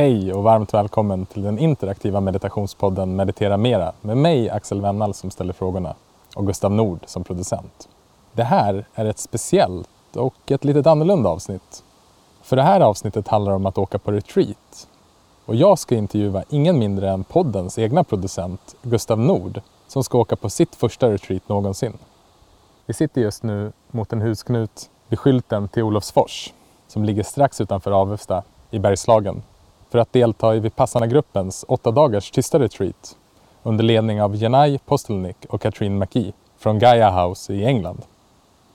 [0.00, 5.30] Hej och varmt välkommen till den interaktiva meditationspodden Meditera Mera med mig Axel Wennall som
[5.30, 5.94] ställer frågorna
[6.36, 7.88] och Gustav Nord som producent.
[8.32, 11.84] Det här är ett speciellt och ett litet annorlunda avsnitt.
[12.42, 14.88] För det här avsnittet handlar om att åka på retreat.
[15.44, 20.36] Och jag ska intervjua ingen mindre än poddens egna producent Gustav Nord som ska åka
[20.36, 21.98] på sitt första retreat någonsin.
[22.86, 26.52] Vi sitter just nu mot en husknut vid skylten till Olofsfors
[26.88, 29.42] som ligger strax utanför Avesta i Bergslagen
[29.90, 33.16] för att delta i Vipassana-gruppens åtta dagars tysta retreat
[33.62, 38.04] under ledning av Jenai Postelnik och Katrin McKee från Gaia House i England.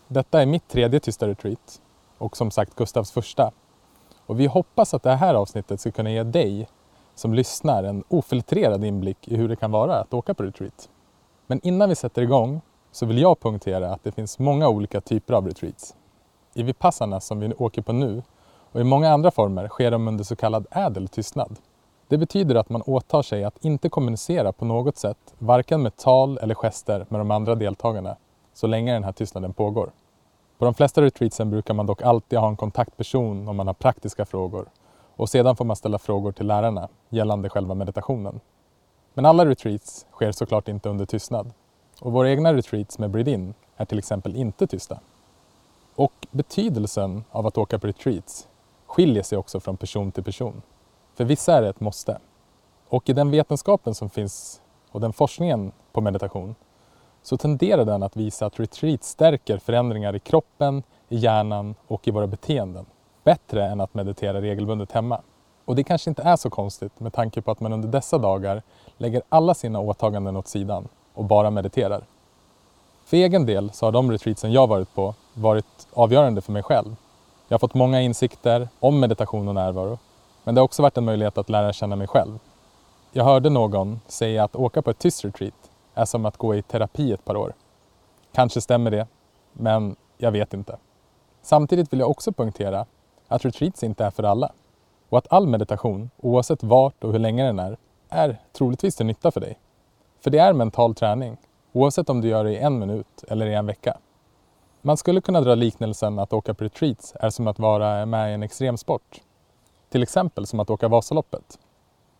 [0.07, 1.81] Detta är mitt tredje tysta retreat
[2.17, 3.51] och som sagt Gustavs första.
[4.25, 6.67] Och vi hoppas att det här avsnittet ska kunna ge dig
[7.15, 10.89] som lyssnar en ofiltrerad inblick i hur det kan vara att åka på retreat.
[11.47, 12.61] Men innan vi sätter igång
[12.91, 15.95] så vill jag punktera att det finns många olika typer av retreats.
[16.53, 18.23] I Vipassana som vi åker på nu
[18.73, 21.59] och i många andra former sker de under så kallad ädel tystnad.
[22.07, 26.37] Det betyder att man åtar sig att inte kommunicera på något sätt, varken med tal
[26.37, 28.15] eller gester med de andra deltagarna,
[28.53, 29.91] så länge den här tystnaden pågår.
[30.57, 34.25] På de flesta retreatsen brukar man dock alltid ha en kontaktperson om man har praktiska
[34.25, 34.65] frågor
[35.15, 38.39] och sedan får man ställa frågor till lärarna gällande själva meditationen.
[39.13, 41.51] Men alla retreats sker såklart inte under tystnad
[42.01, 44.99] och våra egna retreats med Breed-In är till exempel inte tysta.
[45.95, 48.47] Och betydelsen av att åka på retreats
[48.93, 50.61] skiljer sig också från person till person.
[51.15, 52.17] För vissa är det ett måste.
[52.87, 56.55] Och i den vetenskapen som finns och den forskningen på meditation
[57.23, 62.11] så tenderar den att visa att retreat stärker förändringar i kroppen, i hjärnan och i
[62.11, 62.85] våra beteenden
[63.23, 65.21] bättre än att meditera regelbundet hemma.
[65.65, 68.61] Och det kanske inte är så konstigt med tanke på att man under dessa dagar
[68.97, 72.03] lägger alla sina åtaganden åt sidan och bara mediterar.
[73.05, 76.95] För egen del så har de retreatsen jag varit på varit avgörande för mig själv.
[77.53, 79.99] Jag har fått många insikter om meditation och närvaro,
[80.43, 82.39] men det har också varit en möjlighet att lära känna mig själv.
[83.11, 86.61] Jag hörde någon säga att åka på ett tyst retreat är som att gå i
[86.61, 87.53] terapi ett par år.
[88.31, 89.07] Kanske stämmer det,
[89.53, 90.77] men jag vet inte.
[91.41, 92.85] Samtidigt vill jag också poängtera
[93.27, 94.51] att retreats inte är för alla
[95.09, 97.77] och att all meditation, oavsett vart och hur länge den är,
[98.09, 99.59] är troligtvis till nytta för dig.
[100.21, 101.37] För det är mental träning,
[101.71, 103.97] oavsett om du gör det i en minut eller i en vecka.
[104.85, 108.33] Man skulle kunna dra liknelsen att åka på retreats är som att vara med i
[108.33, 109.21] en extremsport.
[109.89, 111.59] Till exempel som att åka Vasaloppet.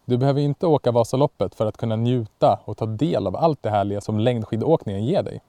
[0.06, 3.70] Du behöver inte åka Vasaloppet för att kunna njuta och ta del av allt det
[3.70, 5.42] härliga som längdskidåkningen ger dig.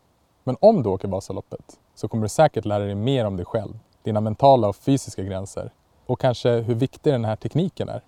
[0.45, 3.79] Men om du åker Vasaloppet så kommer du säkert lära dig mer om dig själv,
[4.03, 5.73] dina mentala och fysiska gränser
[6.07, 8.03] och kanske hur viktig den här tekniken är.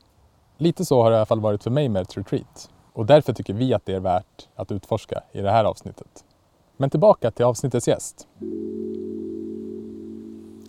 [0.56, 3.32] Lite så har det i alla fall varit för mig med ett retreat och därför
[3.32, 6.25] tycker vi att det är värt att utforska i det här avsnittet.
[6.76, 8.26] Men tillbaka till avsnittets gäst.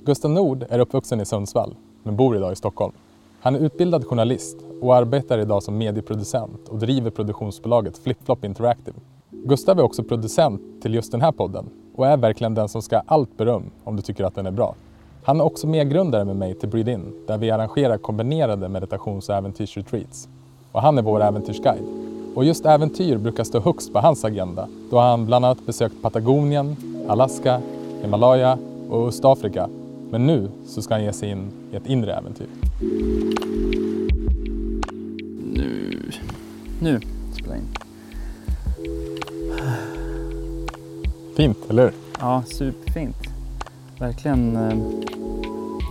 [0.06, 2.94] Gustav Nord är uppvuxen i Sundsvall men bor idag i Stockholm.
[3.40, 8.97] Han är utbildad journalist och arbetar idag som medieproducent och driver produktionsbolaget Flipflop Interactive.
[9.29, 12.96] Gustav är också producent till just den här podden och är verkligen den som ska
[12.96, 14.75] ha allt beröm om du tycker att den är bra.
[15.23, 19.35] Han är också medgrundare med mig till Breed In där vi arrangerar kombinerade meditations och
[19.35, 20.29] äventyrsretreats.
[20.72, 21.84] Och han är vår äventyrsguide.
[22.37, 26.75] Och just äventyr brukar stå högst på hans agenda då han bland annat besökt Patagonien,
[27.07, 27.61] Alaska,
[28.01, 28.57] Himalaya
[28.89, 29.69] och Östafrika.
[30.11, 32.47] Men nu så ska han ge sig in i ett inre äventyr.
[35.53, 36.01] Nu,
[36.81, 36.99] nu
[37.33, 37.67] spelar jag in.
[41.35, 41.93] Fint, eller hur?
[42.19, 43.17] Ja, superfint.
[43.99, 44.55] Verkligen.
[44.55, 44.77] eh,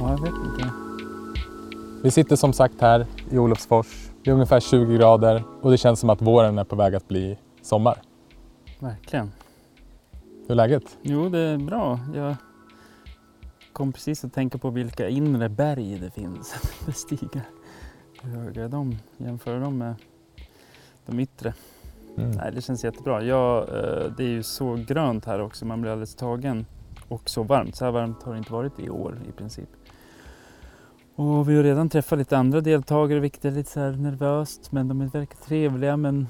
[0.01, 0.71] Ja, jag vet inte.
[2.03, 4.06] Vi sitter som sagt här i Olofsfors.
[4.27, 7.09] Det är ungefär 20 grader och det känns som att våren är på väg att
[7.09, 7.99] bli sommar.
[8.79, 9.33] Verkligen.
[10.43, 10.99] Hur är läget?
[11.03, 12.01] Jo, det är bra.
[12.15, 12.37] Jag
[13.73, 17.43] kom precis att tänka på vilka inre berg det finns att bestiga.
[18.23, 18.99] Hur höga är de?
[19.17, 19.95] Jämföra dem med
[21.07, 21.55] de yttre.
[22.17, 22.31] Mm.
[22.31, 23.23] Nej, det känns jättebra.
[23.23, 25.65] Ja, eh, det är ju så grönt här också.
[25.65, 26.67] Man blir alldeles tagen.
[27.09, 27.77] Och så varmt.
[27.77, 29.69] Så här varmt har det inte varit i år i princip.
[31.17, 34.73] Och vi har redan träffat lite andra deltagare, vilket är lite så nervöst.
[34.73, 36.29] Men de verkar trevliga men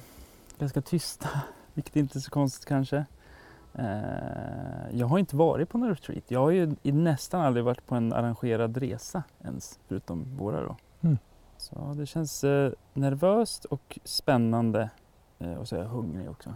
[0.58, 1.28] ganska tysta.
[1.75, 3.05] Vilket inte är så konstigt kanske.
[3.75, 3.84] Eh,
[4.99, 6.25] Jag har inte varit på någon retreat.
[6.28, 9.78] Jag har ju nästan aldrig varit på en arrangerad resa ens.
[9.88, 10.76] Förutom våra då.
[11.00, 11.19] Mm.
[11.56, 14.90] Så det känns eh, nervöst och spännande.
[15.38, 16.55] Eh, Och så är jag hungrig också.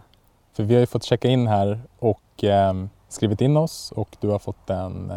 [0.53, 2.73] För vi har ju fått checka in här och eh,
[3.07, 5.13] skrivit in oss och du har fått en,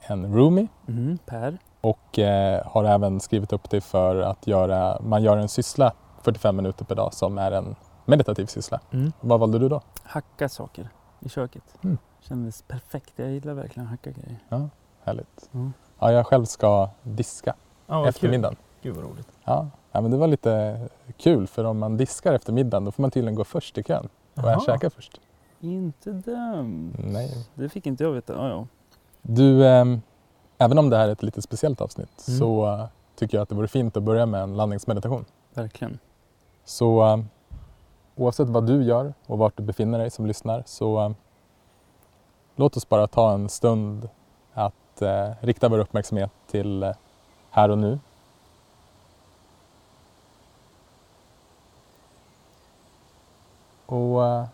[0.00, 1.58] en roomie Mm, per.
[1.86, 5.92] Och eh, har även skrivit upp dig för att göra, man gör en syssla
[6.22, 8.80] 45 minuter per dag som är en meditativ syssla.
[8.92, 9.12] Mm.
[9.20, 9.80] Vad valde du då?
[10.02, 10.88] Hacka saker
[11.20, 11.62] i köket.
[11.84, 11.98] Mm.
[12.20, 13.12] Kändes perfekt.
[13.16, 14.38] Jag gillar verkligen att hacka grejer.
[14.48, 14.68] Ja,
[15.04, 15.50] härligt.
[15.54, 15.72] Mm.
[15.98, 17.54] Ja, jag själv ska diska
[17.86, 18.56] Ja, eftermiddagen.
[18.82, 19.28] Gud vad roligt.
[19.44, 20.80] Ja, Ja, men det var lite
[21.16, 24.08] kul för om man diskar efter middagen då får man tydligen gå först i kön
[24.34, 25.20] och käka först.
[25.60, 26.94] Inte dumt.
[26.98, 27.46] Nej.
[27.54, 28.32] Det fick inte jag veta.
[28.32, 28.66] Ja, ja.
[29.22, 30.00] Du, ehm,
[30.58, 32.38] även om det här är ett lite speciellt avsnitt Mm.
[32.38, 32.86] så eh,
[33.16, 35.24] tycker jag att det vore fint att börja med en landningsmeditation.
[35.54, 35.98] Verkligen.
[36.64, 37.18] Så eh,
[38.16, 41.10] oavsett vad du gör och vart du befinner dig som lyssnar så eh,
[42.56, 44.08] låt oss bara ta en stund
[44.52, 46.92] att eh, rikta vår uppmärksamhet till eh,
[47.50, 47.98] här och nu.
[53.86, 54.44] Och eh,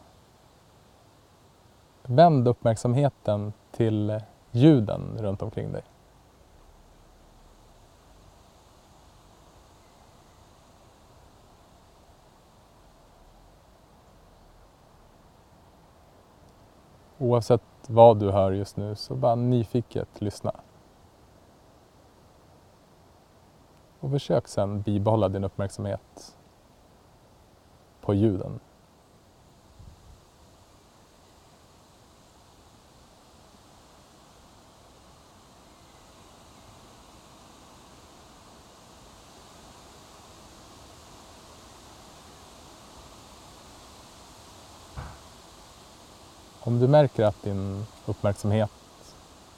[2.02, 4.20] vänd uppmärksamheten till
[4.50, 5.82] ljuden runt omkring dig.
[17.22, 20.52] Oavsett vad du hör just nu så bara nyfiket lyssna.
[24.00, 26.36] Och försök sedan bibehålla din uppmärksamhet
[28.00, 28.60] på ljuden.
[46.72, 48.70] Om du märker att din uppmärksamhet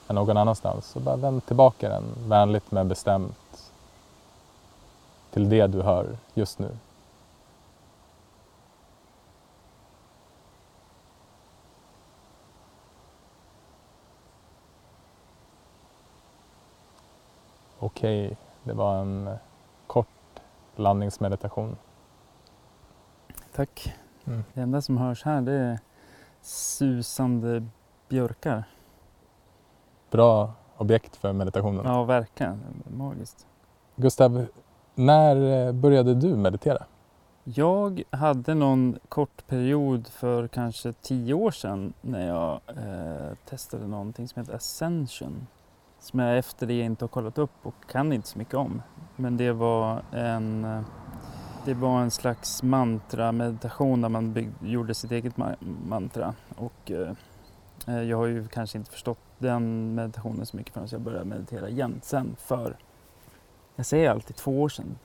[0.08, 3.72] är någon annanstans så bara vänd tillbaka den vänligt men bestämt
[5.30, 6.76] till det du hör just nu.
[17.78, 19.36] Okej, det var en
[19.86, 20.40] kort
[20.76, 21.76] landningsmeditation.
[23.54, 23.94] Tack.
[24.24, 24.44] Mm.
[24.54, 25.78] Det enda som hörs här det är
[26.44, 27.66] susande
[28.08, 28.64] björkar.
[30.10, 31.84] Bra objekt för meditationen.
[31.84, 32.60] Ja, verkligen.
[32.96, 33.46] Magiskt.
[33.96, 34.46] Gustav,
[34.94, 36.84] när eh, började du meditera?
[37.44, 44.28] Jag hade någon kort period för kanske tio år sedan när jag eh, testade någonting
[44.28, 45.46] som heter Ascension.
[45.98, 48.82] Som jag efter det inte har kollat upp och kan inte så mycket om.
[49.16, 50.80] Men det var en, eh,
[51.64, 55.56] det var en slags mantra-meditation där man bygg, gjorde sitt eget ma-
[55.86, 56.34] mantra.
[56.56, 57.12] Och eh,
[57.86, 61.68] eh, jag har ju kanske inte förstått den meditationen så mycket förrän jag började meditera
[61.68, 62.76] igen sen för,
[63.76, 64.98] jag säger alltid två år sedan.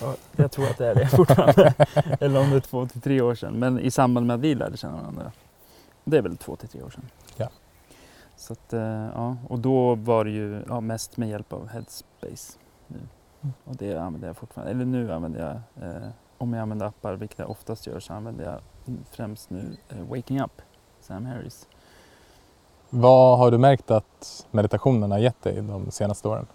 [0.00, 1.74] Ja, jag tror att det är det fortfarande.
[2.20, 3.58] Eller om det är två till tre år sedan.
[3.58, 5.32] Men i samband med att vi lärde känna varandra.
[6.04, 7.04] Det är väl två till tre år sedan.
[7.36, 7.48] Ja.
[8.36, 8.80] Så att, eh,
[9.14, 9.36] ja.
[9.48, 12.58] Och då var det ju ja, mest med hjälp av Headspace.
[12.86, 12.98] Nu.
[13.64, 14.70] Och det använder jag fortfarande.
[14.70, 15.40] Eller nu använder
[15.76, 16.08] jag, eh,
[16.38, 18.60] om jag använder appar, vilket jag oftast gör, så använder jag
[19.10, 20.62] främst nu eh, Waking Up,
[21.00, 21.68] Sam Harris.
[22.90, 26.46] Vad har du märkt att meditationen har gett dig de senaste åren?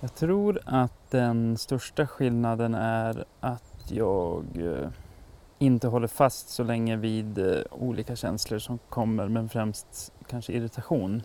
[0.00, 4.88] Jag tror att den största skillnaden är att jag eh,
[5.58, 11.22] inte håller fast så länge vid eh, olika känslor som kommer, men främst kanske irritation.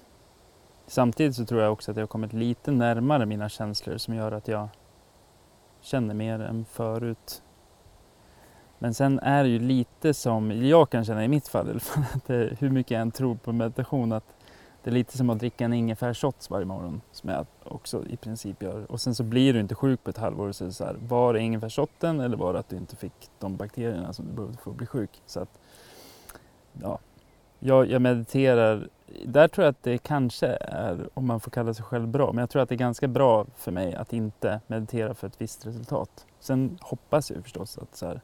[0.90, 4.32] Samtidigt så tror jag också att jag har kommit lite närmare mina känslor som gör
[4.32, 4.68] att jag
[5.82, 7.44] känner mer än förut.
[8.80, 11.80] Men sen är det ju lite som, jag kan känna i mitt fall i alla
[11.80, 14.24] fall, att det, hur mycket jag än tror på meditation, att
[14.84, 18.64] det är lite som att dricka en ingefärsshots varje morgon som jag också i princip
[18.64, 18.92] gör.
[18.92, 20.52] Och sen så blir du inte sjuk på ett halvår.
[20.52, 23.30] Så är det så här, var det ingefärsshotten eller var det att du inte fick
[23.40, 25.22] de bakterierna som du behövde för att bli sjuk?
[25.26, 25.60] Så att,
[26.82, 27.00] ja,
[27.60, 28.90] jag, jag mediterar.
[29.26, 32.40] Där tror jag att det kanske är, om man får kalla sig själv bra, men
[32.40, 35.66] jag tror att det är ganska bra för mig att inte meditera för ett visst
[35.66, 36.26] resultat.
[36.40, 38.22] Sen hoppas jag förstås att så här,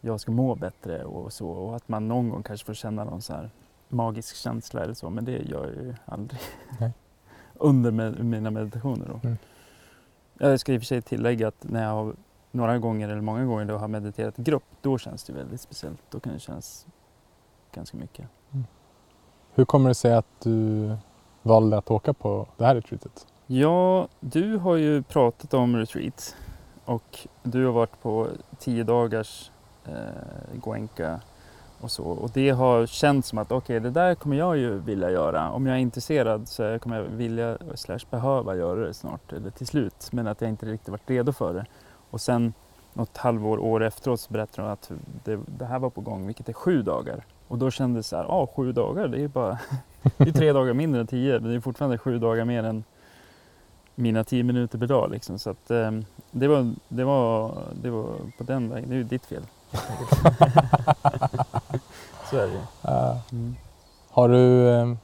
[0.00, 3.22] jag ska må bättre och så och att man någon gång kanske får känna någon
[3.22, 3.50] så här
[3.88, 6.40] magisk känsla eller så, men det gör jag ju aldrig.
[7.54, 9.20] Under med, mina meditationer då.
[9.22, 9.36] Mm.
[10.38, 12.14] Jag ska i och för sig tillägga att när jag har
[12.50, 16.00] några gånger eller många gånger då har mediterat i grupp, då känns det väldigt speciellt.
[16.10, 16.86] Då kan det kännas
[17.72, 18.26] ganska mycket.
[19.58, 20.90] Hur kommer det sig att du
[21.42, 23.26] valde att åka på det här retreatet?
[23.46, 26.36] Ja, du har ju pratat om retreat
[26.84, 29.50] och du har varit på tio dagars
[29.86, 29.92] eh,
[30.54, 31.20] Goenka
[31.80, 32.04] och så.
[32.04, 35.50] Och det har känts som att okej, det där kommer jag ju vilja göra.
[35.50, 39.66] Om jag är intresserad så kommer jag vilja slash behöva göra det snart eller till
[39.66, 40.08] slut.
[40.12, 41.66] Men att jag inte riktigt varit redo för det.
[42.10, 42.52] Och sen
[42.92, 44.90] något halvår, år efteråt så berättar de att
[45.24, 47.24] det, det här var på gång, vilket är sju dagar.
[47.48, 49.58] Och då kändes det så här, ja sju dagar, det är bara
[50.16, 52.84] det är tre dagar mindre än tio, men det är fortfarande sju dagar mer än
[53.94, 55.10] mina tio minuter per dag.
[55.10, 55.38] Liksom.
[55.38, 55.90] Så att, eh,
[56.30, 57.52] det, var, det, var,
[57.82, 59.42] det var på den vägen, det är ju ditt fel.
[62.30, 62.60] så är det ju.
[62.82, 63.16] Eh,
[64.10, 64.94] har du eh,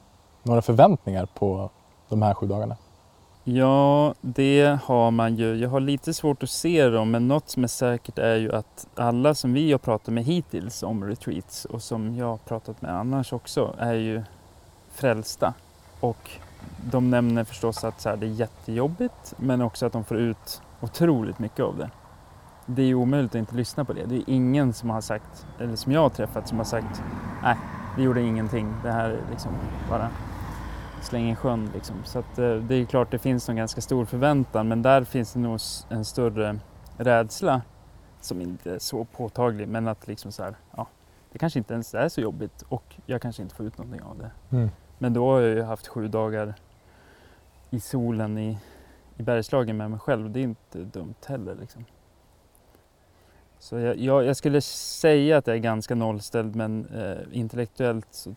[0.43, 1.69] några förväntningar på
[2.09, 2.75] de här sju dagarna?
[3.47, 5.55] Ja, det har man ju.
[5.55, 8.87] Jag har lite svårt att se dem, men något som är säkert är ju att
[8.95, 12.91] alla som vi har pratat med hittills om retreats och som jag har pratat med
[12.91, 14.23] annars också är ju
[14.91, 15.53] frälsta.
[15.99, 16.31] Och
[16.91, 20.61] de nämner förstås att så här, det är jättejobbigt, men också att de får ut
[20.81, 21.89] otroligt mycket av det.
[22.65, 24.05] Det är ju omöjligt att inte lyssna på det.
[24.05, 27.01] Det är ingen som har sagt, eller som jag har träffat, som har sagt
[27.43, 27.57] nej,
[27.97, 28.73] det gjorde ingenting.
[28.83, 29.51] Det här är liksom
[29.89, 30.09] bara
[31.05, 31.69] släng i sjön.
[31.73, 31.95] Liksom.
[32.03, 35.33] Så att, eh, det är klart det finns en ganska stor förväntan men där finns
[35.33, 35.59] det nog
[35.89, 36.59] en större
[36.97, 37.61] rädsla
[38.21, 40.87] som inte är så påtaglig men att liksom så här, ja,
[41.31, 44.17] det kanske inte ens är så jobbigt och jag kanske inte får ut någonting av
[44.17, 44.31] det.
[44.55, 44.69] Mm.
[44.97, 46.53] Men då har jag ju haft sju dagar
[47.69, 48.57] i solen i,
[49.17, 50.31] i Bergslagen med mig själv.
[50.31, 51.55] Det är inte dumt heller.
[51.55, 51.85] Liksom.
[53.59, 58.35] Så jag, jag, jag, skulle säga att jag är ganska nollställd men eh, intellektuellt så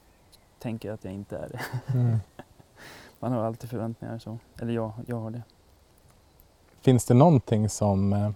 [0.58, 1.60] tänker jag att jag inte är det.
[1.98, 2.16] Mm.
[3.20, 4.38] Man har alltid förväntningar så.
[4.60, 5.42] Eller jag, jag har det.
[6.80, 8.30] Finns det någonting som eh,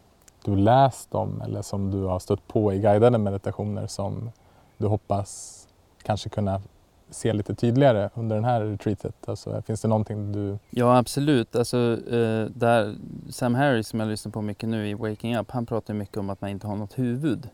[0.44, 4.30] du läst om eller som du har stött på i guidade meditationer som
[4.78, 5.58] du hoppas
[6.02, 6.62] kanske kunna
[7.10, 9.28] se lite tydligare under den här retreatet?
[9.28, 10.58] Alltså, finns det någonting du...
[10.70, 11.56] Ja absolut.
[11.56, 11.76] Alltså,
[12.10, 12.94] eh, där
[13.30, 16.30] Sam Harris som jag lyssnar på mycket nu i Waking Up, han pratar mycket om
[16.30, 17.48] att man inte har något huvud.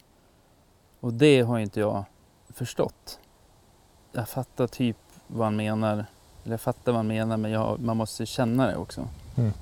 [1.00, 2.04] Och det har inte jag
[2.48, 3.20] förstått.
[4.12, 6.06] Jag fattar typ vad han menar
[6.52, 9.08] jag fattar vad han menar men jag, man måste känna det också.
[9.36, 9.52] Mm.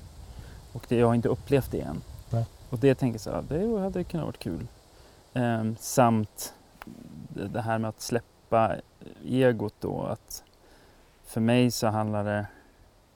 [0.73, 2.01] Och det, jag har inte upplevt det än.
[2.29, 2.45] Nej.
[2.69, 4.67] Och det tänker jag så här, det hade kunnat varit kul.
[5.33, 6.53] Ehm, samt
[7.29, 8.75] det här med att släppa
[9.25, 10.01] egot då.
[10.01, 10.43] Att
[11.25, 12.47] för mig så handlar det,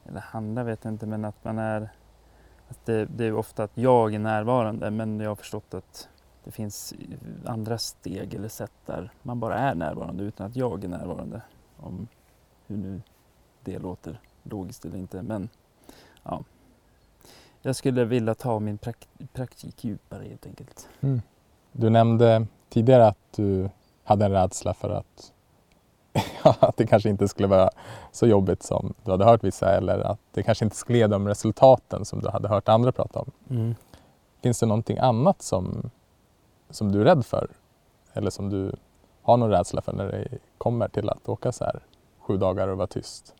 [0.06, 1.90] eller handlar vet jag inte, men att man är
[2.72, 6.08] att det, det är ofta att jag är närvarande men jag har förstått att
[6.44, 6.94] det finns
[7.46, 11.42] andra steg eller sätt där man bara är närvarande utan att jag är närvarande.
[11.78, 12.08] Om
[12.68, 13.02] hur nu
[13.64, 15.22] det låter logiskt eller inte.
[15.22, 15.50] Men
[16.24, 16.44] ja,
[17.62, 20.90] jag skulle vilja ta min prak praktik djupare helt enkelt.
[21.02, 21.22] Mm.
[21.72, 23.70] Du nämnde tidigare att du
[24.04, 25.34] hade en rädsla för att,
[26.60, 27.70] att det kanske inte skulle vara
[28.12, 31.28] så jobbigt som du hade hört vissa eller att det kanske inte skulle ge de
[31.28, 33.32] resultaten som du hade hört andra prata om.
[33.50, 33.76] Mm.
[34.42, 35.90] Finns det någonting annat som,
[36.70, 37.48] som du är rädd för
[38.14, 38.76] eller som du
[39.22, 41.80] har någon rädsla för när det kommer till att åka så här
[42.20, 43.36] sju dagar och vara tyst?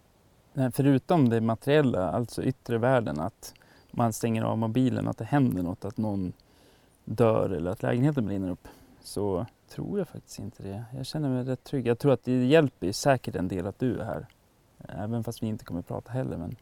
[0.74, 3.54] Förutom det materiella, alltså yttre världen, att
[3.92, 6.34] man stänger av mobilen, att det händer något, att någon
[7.06, 8.68] dör eller att lägenheten brinner upp,
[9.02, 10.84] så tror jag faktiskt inte det.
[10.98, 11.88] Jag känner mig rätt trygg.
[11.88, 14.28] Jag tror att det hjälper säkert en del att du är här.
[14.88, 16.38] Även fast vi inte kommer att prata heller.
[16.38, 16.56] Men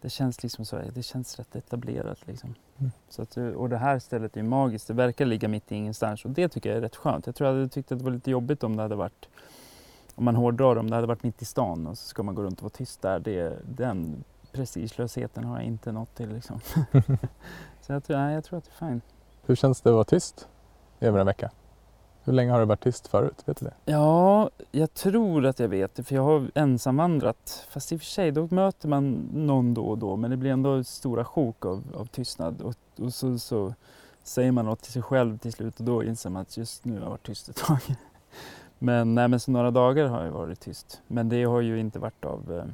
[0.00, 2.26] det känns liksom så, det känns rätt etablerat.
[2.26, 2.54] Liksom.
[2.78, 2.90] Mm.
[3.08, 4.88] Så att, och det här stället är magiskt.
[4.88, 7.26] Det verkar ligga mitt i ingenstans och det tycker jag är rätt skönt.
[7.26, 9.28] Jag tror jag hade tyckt att det var lite jobbigt om det hade varit
[10.20, 12.42] om man hårdrar om det hade varit mitt i stan och så ska man gå
[12.42, 13.18] runt och vara tyst där.
[13.18, 16.32] Det, den prestigelösheten har jag inte nått till.
[16.34, 16.60] Liksom.
[17.80, 19.04] så jag tror, nej, jag tror att det är fint.
[19.46, 20.48] Hur känns det att vara tyst
[21.00, 21.50] över en vecka?
[22.24, 23.42] Hur länge har du varit tyst förut?
[23.44, 23.74] Vet du det?
[23.92, 27.66] Ja, jag tror att jag vet det för jag har ensamvandrat.
[27.70, 30.50] Fast i och för sig, då möter man någon då och då men det blir
[30.50, 32.62] ändå stora sjok av, av tystnad.
[32.62, 33.74] Och, och så, så
[34.22, 36.94] säger man något till sig själv till slut och då inser man att just nu
[36.94, 37.80] har jag varit tyst ett tag.
[38.82, 41.02] Men, nej, men så några dagar har jag varit tyst.
[41.06, 42.64] Men det har ju inte varit av eh,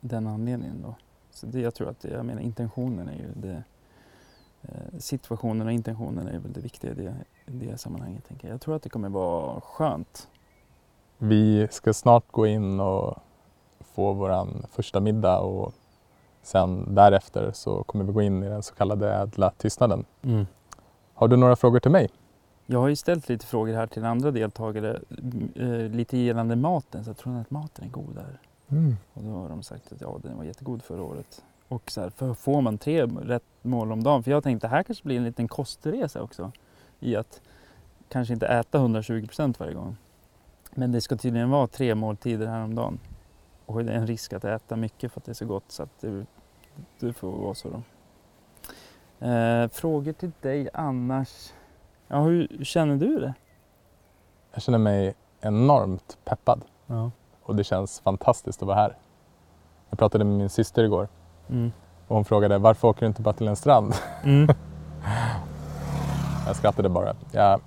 [0.00, 0.94] den anledningen då.
[1.30, 3.62] Så det, jag tror att det, jag menar intentionen är ju det.
[4.62, 7.14] Eh, situationen och intentionen är väl det viktiga i det,
[7.46, 8.28] det sammanhanget.
[8.28, 8.54] Tänker jag.
[8.54, 10.28] jag tror att det kommer vara skönt.
[11.18, 13.18] Vi ska snart gå in och
[13.80, 15.74] få vår första middag och
[16.42, 20.04] sen därefter så kommer vi gå in i den så kallade ädla tystnaden.
[20.22, 20.46] Mm.
[21.14, 22.08] Har du några frågor till mig?
[22.66, 25.00] Jag har ju ställt lite frågor här till andra deltagare,
[25.54, 27.04] eh, lite gällande maten.
[27.04, 28.38] Så jag tror att maten är god där.
[28.68, 28.96] Mm.
[29.12, 31.44] Och då har de sagt att ja, den var jättegod förra året.
[31.68, 34.22] Och så här, får man tre rätt mål om dagen?
[34.22, 36.52] För jag tänkte det här kanske blir en liten kostresa också.
[37.00, 37.40] I att
[38.08, 39.96] kanske inte äta 120 procent varje gång.
[40.74, 42.98] Men det ska tydligen vara tre måltider här om dagen.
[43.66, 45.82] Och det är en risk att äta mycket för att det är så gott så
[45.82, 46.26] att det,
[47.00, 47.82] det får vara så då.
[49.26, 51.52] Eh, frågor till dig annars?
[52.08, 53.34] Ja, hur känner du det?
[54.52, 56.60] Jag känner mig enormt peppad.
[56.86, 57.10] Ja.
[57.42, 58.96] Och det känns fantastiskt att vara här.
[59.90, 61.08] Jag pratade med min syster igår
[61.48, 61.72] mm.
[62.08, 63.94] och hon frågade varför åker du inte bara till en strand?
[64.24, 64.48] Mm.
[66.46, 67.16] jag skrattade bara.
[67.32, 67.60] Jag,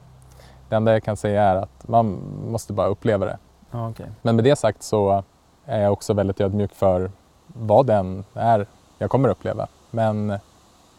[0.70, 2.06] det enda jag kan säga är att man
[2.52, 3.38] måste bara uppleva det.
[3.72, 4.08] Ja, okay.
[4.22, 5.24] Men med det sagt så
[5.66, 7.12] är jag också väldigt ödmjuk för
[7.48, 8.68] vad den är
[8.98, 9.68] jag kommer uppleva.
[9.92, 10.40] Men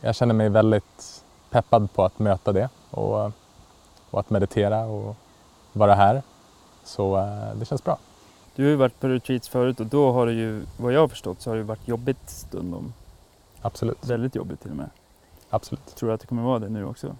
[0.00, 1.17] jag känner mig väldigt
[1.50, 3.32] peppad på att möta det och,
[4.10, 5.16] och att meditera och
[5.72, 6.22] vara här.
[6.84, 7.98] Så eh, det känns bra.
[8.54, 11.08] Du har ju varit på retreats förut och då har det ju, vad jag har
[11.08, 12.92] förstått, så har det varit jobbigt stundom.
[13.60, 14.06] Absolut.
[14.06, 14.90] Väldigt jobbigt till och med.
[15.50, 15.86] Absolut.
[15.96, 17.16] Tror du att det kommer vara det nu också?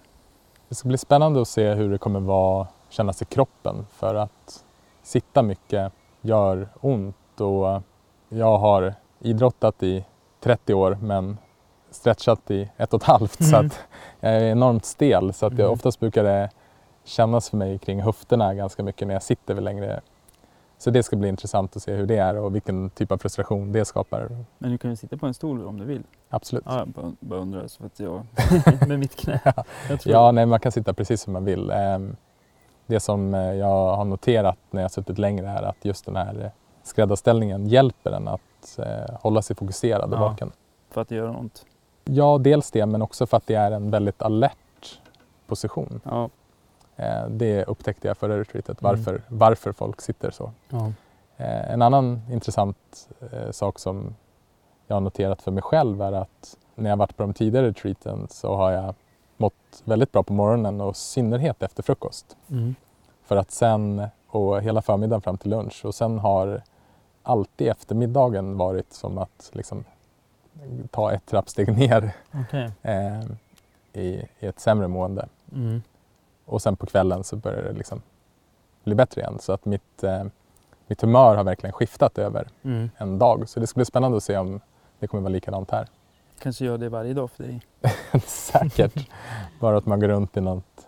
[0.69, 4.63] Det ska bli spännande att se hur det kommer vara, kännas i kroppen för att
[5.03, 7.81] sitta mycket gör ont och
[8.29, 10.05] jag har idrottat i
[10.39, 11.37] 30 år men
[11.91, 13.65] stretchat i ett och ett halvt så Mm.
[13.67, 13.79] att
[14.19, 15.71] jag är enormt stel så att jag Mm.
[15.73, 16.49] oftast brukar det
[17.03, 20.01] kännas för mig kring höfterna ganska mycket när jag sitter vid längre.
[20.77, 23.71] Så det ska bli intressant att se hur det är och vilken typ av frustration
[23.71, 24.29] det skapar.
[24.57, 26.03] Men du kan ju sitta på en stol om du vill.
[26.29, 26.63] Absolut.
[26.67, 28.21] Ja, jag bara, bara undrar så att jag
[28.87, 29.39] med mitt knä.
[29.87, 31.71] Tror Ja, nej, man kan sitta precis som man vill.
[31.71, 32.15] Ehm,
[32.85, 36.51] Det som eh, jag har noterat när jag suttit längre är att just den här
[36.83, 40.21] skräddarställningen hjälper en att eh, hålla sig fokuserad och Ja.
[40.21, 40.51] vaken.
[40.91, 41.65] för att det gör ont.
[42.13, 44.99] Ja, dels det, men också för att det är en väldigt alert
[45.47, 46.01] position.
[46.03, 46.29] Ja.
[46.95, 48.91] Eh, Det upptäckte jag förra retreatet, Mm.
[48.91, 50.51] varför, varför folk sitter så.
[50.69, 50.91] ja.
[51.37, 54.15] Eh, En annan intressant eh, sak som
[54.87, 58.27] jag har noterat för mig själv är att när jag varit på de tidigare retreaten
[58.29, 58.93] så har jag
[59.37, 62.37] mått väldigt bra på morgonen och i synnerhet efter frukost.
[62.49, 62.75] Mm.
[63.25, 66.61] För att sen, och hela förmiddagen fram till lunch och sen har
[67.23, 69.83] alltid eftermiddagen varit som att liksom
[70.91, 72.71] ta ett trappsteg ner Okej.
[72.81, 73.21] eh,
[73.93, 75.27] i, i ett sämre mående.
[75.55, 75.81] Mm.
[76.45, 78.01] Och sen på kvällen så börjar det liksom
[78.83, 79.37] bli bättre igen.
[79.39, 80.23] Så att mitt, eh,
[80.87, 82.89] mitt humör har verkligen skiftat över Mm.
[82.97, 83.49] en dag.
[83.49, 84.59] Så det ska bli spännande att se om
[84.99, 85.87] det kommer vara likadant här.
[86.39, 87.61] Kanske gör det varje dag för dig.
[88.25, 89.09] Säkert.
[89.59, 90.87] Bara att man går runt i något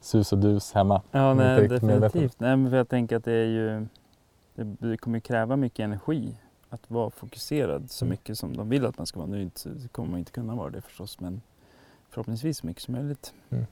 [0.00, 1.02] sus och dus hemma.
[1.10, 2.40] Ja, nej, definitivt.
[2.40, 3.86] Nej, men för jag tänker att det är ju
[4.54, 6.34] det, kommer kräva mycket energi
[6.70, 8.10] att vara fokuserad så Mm.
[8.10, 9.28] mycket som de vill att man ska vara.
[9.30, 9.50] Nu
[9.92, 11.42] kommer man inte kunna vara det förstås, men
[12.10, 13.34] förhoppningsvis så mycket som möjligt.
[13.50, 13.64] Mm.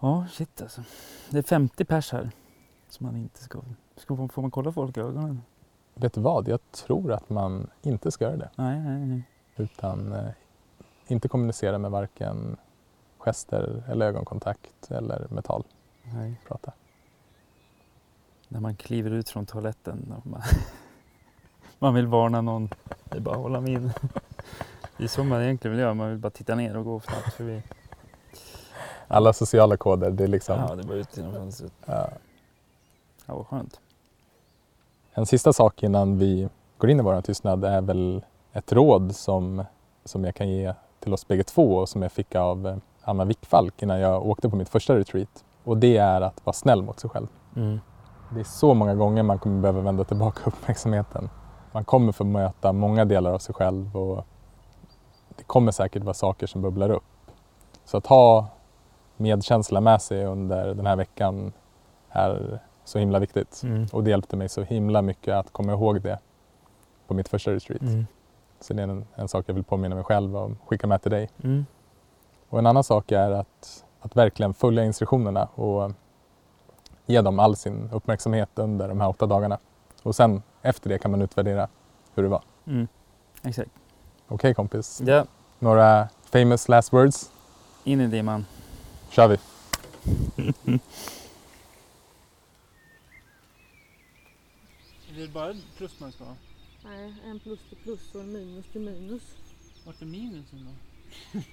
[0.00, 0.82] Ja, shit alltså.
[1.30, 2.30] Det är 50 pers här
[2.88, 3.60] som man inte ska...
[3.96, 5.42] ska får man kolla folk i ögonen?
[5.94, 6.48] Vet du vad?
[6.48, 8.50] Jag tror att man inte ska göra det.
[8.56, 9.22] Nej, nej, nej.
[9.56, 10.28] Utan eh,
[11.06, 12.56] inte kommunicera med varken
[13.18, 15.64] gester eller ögonkontakt eller metall.
[16.14, 16.40] nej.
[16.48, 16.72] Prata.
[18.48, 20.14] När man kliver ut från toaletten
[21.84, 22.68] man, vill varna någon.
[23.04, 23.92] Det är bara att hålla min.
[24.96, 25.94] Det är så man egentligen vill göra.
[25.94, 27.62] Man vill bara titta ner och gå snabbt förbi.
[29.08, 30.58] Alla sociala koder, det är liksom...
[30.68, 31.72] Ja, det är bara ut genom fönstret.
[31.86, 32.08] ja.
[33.26, 33.80] Ja, vad skönt.
[35.12, 39.64] En sista sak innan vi går in i vår tystnad är väl ett råd som,
[40.04, 43.24] som jag kan ge till oss bägge två och som jag fick av eh, Anna
[43.24, 45.44] Wickfalk innan jag åkte på mitt första retreat.
[45.64, 47.26] Och det är att vara snäll mot sig själv.
[47.56, 47.80] Mm.
[48.34, 51.30] Det är så många gånger man kommer behöva vända tillbaka uppmärksamheten.
[51.74, 54.26] Man kommer få möta många delar av sig själv och
[55.36, 57.02] det kommer säkert vara saker som bubblar upp.
[57.84, 58.46] Så att ha
[59.16, 61.52] medkänsla med sig under den här veckan
[62.10, 63.60] är så himla viktigt.
[63.64, 63.86] Mm.
[63.92, 66.18] Och det hjälpte mig så himla mycket att komma ihåg det
[67.06, 67.82] på mitt första retreat.
[67.82, 68.06] Mm.
[68.60, 71.10] Så det är en, en sak jag vill påminna mig själv och skicka med till
[71.10, 71.30] dig.
[71.44, 71.66] Mm.
[72.48, 75.92] Och en annan sak är att, att verkligen följa instruktionerna och
[77.06, 79.58] ge dem all sin uppmärksamhet under de här åtta dagarna.
[80.04, 81.68] Och sen efter det kan man utvärdera
[82.14, 82.42] hur det var.
[82.66, 82.88] Mm.
[83.42, 83.70] Exakt.
[84.28, 85.00] Okej kompis?
[85.06, 85.26] Ja,
[85.58, 87.30] Några famous last words?
[87.84, 88.46] in i det man.
[89.10, 89.38] kör vi!
[95.16, 96.34] Är det bara plus man ska ha?
[96.84, 99.22] Nej, en plus till plus och en minus till minus.
[99.86, 100.68] Vart är minusen
[101.32, 101.40] då?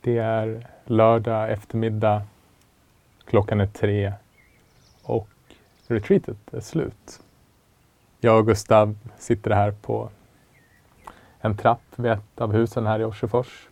[0.00, 2.22] Det är lördag eftermiddag.
[3.24, 4.12] Klockan är tre
[5.02, 5.28] och
[5.86, 7.20] retreatet är slut.
[8.20, 10.10] Jag och Gustav sitter här på
[11.40, 13.68] en trapp vid ett av husen här i Orsefors.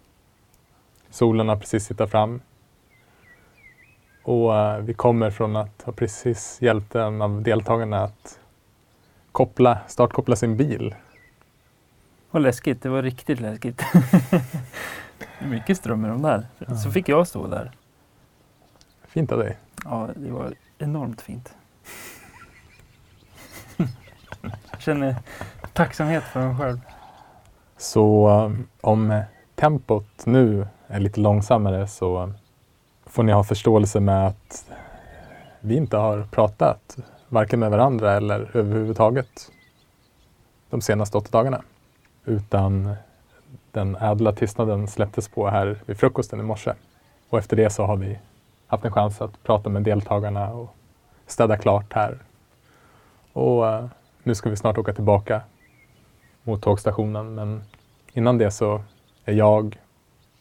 [1.10, 2.40] Solen har precis hittat fram.
[4.22, 8.40] Och eh, vi kommer från att ha precis hjälpt en av deltagarna att
[9.34, 10.94] koppla, startkoppla sin bil.
[12.30, 13.82] Vad läskigt, det var riktigt läskigt.
[15.42, 16.46] mycket ström i de där.
[16.58, 16.76] Ja.
[16.76, 17.72] Så fick jag stå där.
[19.08, 19.58] Fint av dig.
[19.84, 21.54] Ja, det var enormt fint.
[24.70, 25.16] jag känner
[25.72, 26.80] tacksamhet för mig själv.
[27.76, 29.22] Så um, om
[29.54, 32.32] tempot nu är lite långsammare så
[33.06, 34.70] får ni ha förståelse med att
[35.60, 36.98] vi inte har pratat
[37.34, 39.50] varken med varandra eller överhuvudtaget
[40.70, 41.62] de senaste åtta dagarna.
[42.24, 42.94] Utan
[43.72, 46.74] den ädla tystnaden släpptes på här vid frukosten i morse.
[47.28, 48.18] Och efter det så har vi
[48.66, 50.74] haft en chans att prata med deltagarna och
[51.26, 52.18] städa klart här.
[53.32, 53.86] Och eh,
[54.22, 55.42] nu ska vi snart åka tillbaka
[56.42, 57.62] mot tågstationen men
[58.12, 58.82] innan det så
[59.24, 59.78] är jag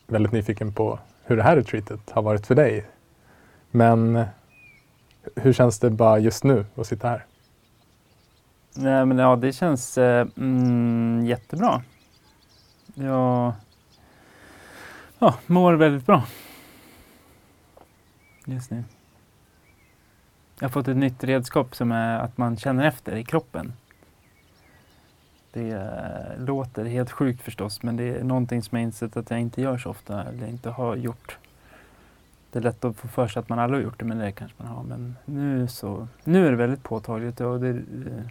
[0.08, 2.86] väldigt nyfiken på hur det här retreatet har varit för dig.
[3.71, 4.25] Men
[5.36, 7.25] hur känns det bara just nu att sitta här?
[8.75, 11.83] Nej, men ja, det känns eh, mm, jättebra.
[12.93, 13.53] Jag
[15.19, 16.23] ja, mår väldigt bra
[18.45, 18.83] just nu.
[20.59, 23.73] Jag har fått ett nytt redskap som är att man känner efter i kroppen.
[25.53, 29.39] Det eh, låter helt sjukt förstås, men det är någonting som jag insett att jag
[29.39, 31.38] inte gör så ofta, eller inte har gjort.
[32.53, 34.31] Det är lätt att få för sig att man aldrig har gjort det, men det
[34.31, 34.83] kanske man har.
[34.83, 38.25] Men nu, så, nu är det väldigt påtagligt och det, eh,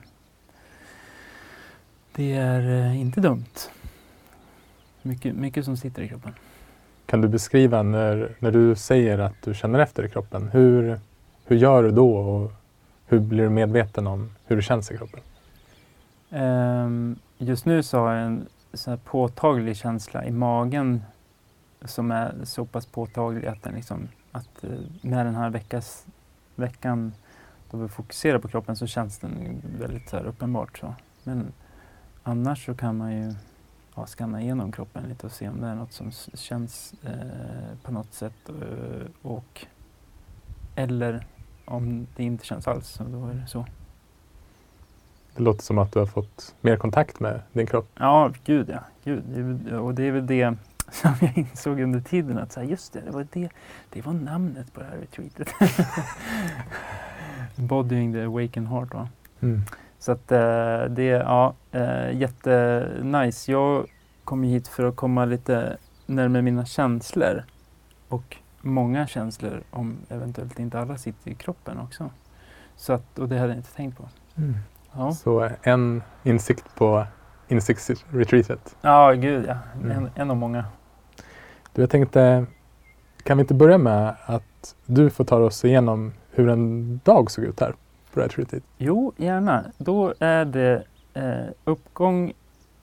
[2.12, 3.70] det är eh, inte dumt.
[5.02, 6.32] Mycket, mycket som sitter i kroppen.
[7.06, 11.00] Kan du beskriva när, när du säger att du känner efter i kroppen, hur,
[11.44, 12.52] hur gör du då och
[13.06, 15.20] hur blir du medveten om hur det känns i kroppen?
[16.30, 21.02] Um, just nu så har jag en så påtaglig känsla i magen
[21.84, 24.64] som är så pass påtaglig att, den liksom, att
[25.00, 26.06] med den här veckas,
[26.54, 27.12] veckan
[27.70, 30.78] då vi fokuserar på kroppen så känns den väldigt så uppenbart.
[30.78, 30.94] Så.
[31.24, 31.52] Men
[32.22, 33.34] annars så kan man ju
[33.94, 37.92] ja, skanna igenom kroppen lite och se om det är något som känns eh, på
[37.92, 38.48] något sätt.
[38.48, 39.66] Eh, och,
[40.74, 41.26] eller
[41.64, 43.66] om det inte känns alls, så då är det så.
[45.36, 47.88] Det låter som att du har fått mer kontakt med din kropp.
[47.94, 48.80] Ja, gud ja.
[49.04, 49.72] Gud.
[49.72, 50.56] Och det är väl det
[51.00, 53.48] som jag insåg under tiden att så här, just det, det var, det,
[53.90, 55.48] det var namnet på det här retreatet.
[57.56, 58.94] Bodying the awakened heart.
[58.94, 59.08] Va?
[59.40, 59.62] Mm.
[59.98, 63.52] Så att eh, det är ja, eh, jättenice.
[63.52, 63.86] Jag
[64.24, 65.76] kom hit för att komma lite
[66.06, 67.44] närmare mina känslor.
[68.08, 72.10] Och många känslor, om eventuellt inte alla sitter i kroppen också.
[72.76, 74.08] Så att, och det hade jag inte tänkt på.
[74.36, 74.54] Mm.
[74.92, 75.12] Ja.
[75.12, 77.06] Så en insikt på
[77.48, 78.76] insiktsretreatet.
[78.80, 79.56] Ja, gud ja.
[79.74, 79.90] Mm.
[79.90, 80.64] En, en av många.
[81.74, 82.46] Du, jag tänkte,
[83.22, 87.44] kan vi inte börja med att du får ta oss igenom hur en dag såg
[87.44, 87.74] ut här
[88.12, 88.62] på retreatet?
[88.78, 89.64] Jo, gärna.
[89.78, 92.32] Då är det eh, uppgång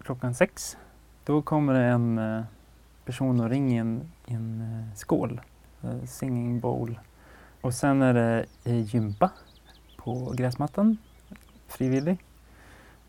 [0.03, 0.77] klockan sex.
[1.25, 2.43] Då kommer det en eh,
[3.05, 5.41] person och ringer en, en eh, skål,
[5.81, 6.99] eh, singing bowl.
[7.61, 9.29] Och sen är det eh, gympa
[9.97, 10.97] på gräsmattan,
[11.67, 12.17] frivillig.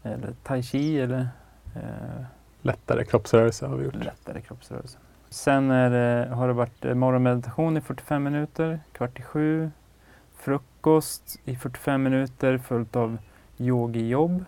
[0.03, 1.29] Eller tai chi eller
[1.77, 2.25] eh,
[2.63, 3.95] Lättare kroppsrörelse har vi gjort.
[3.95, 4.99] lättare kroppsrörelse.
[5.33, 9.71] Sen det, har det varit eh, morgonmeditation i 45 minuter, kvart i sju.
[10.35, 13.19] Frukost i 45 minuter följt av
[13.59, 14.45] yogijobb.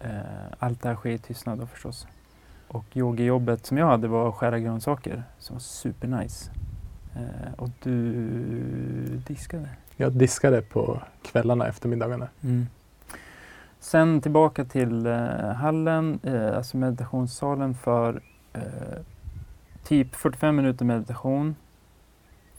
[0.00, 0.08] Eh,
[0.58, 2.06] allt det här sker i tystnad då förstås.
[2.68, 6.50] Och yogijobbet som jag hade var att skära grönsaker som var supernice.
[7.14, 8.12] Eh, och du
[9.26, 9.68] diskade.
[9.96, 12.28] Jag diskade på kvällarna, eftermiddagarna.
[12.42, 12.66] Mm.
[13.80, 15.06] Sen tillbaka till
[15.56, 16.20] hallen,
[16.54, 18.20] alltså meditationssalen för
[19.84, 21.56] typ 45 minuter meditation,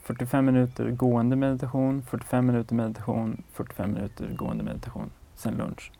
[0.02, 5.10] 45 minuter gående meditation, 45 minuter meditation, 45 minuter gående meditation.
[5.34, 5.92] Sen lunch.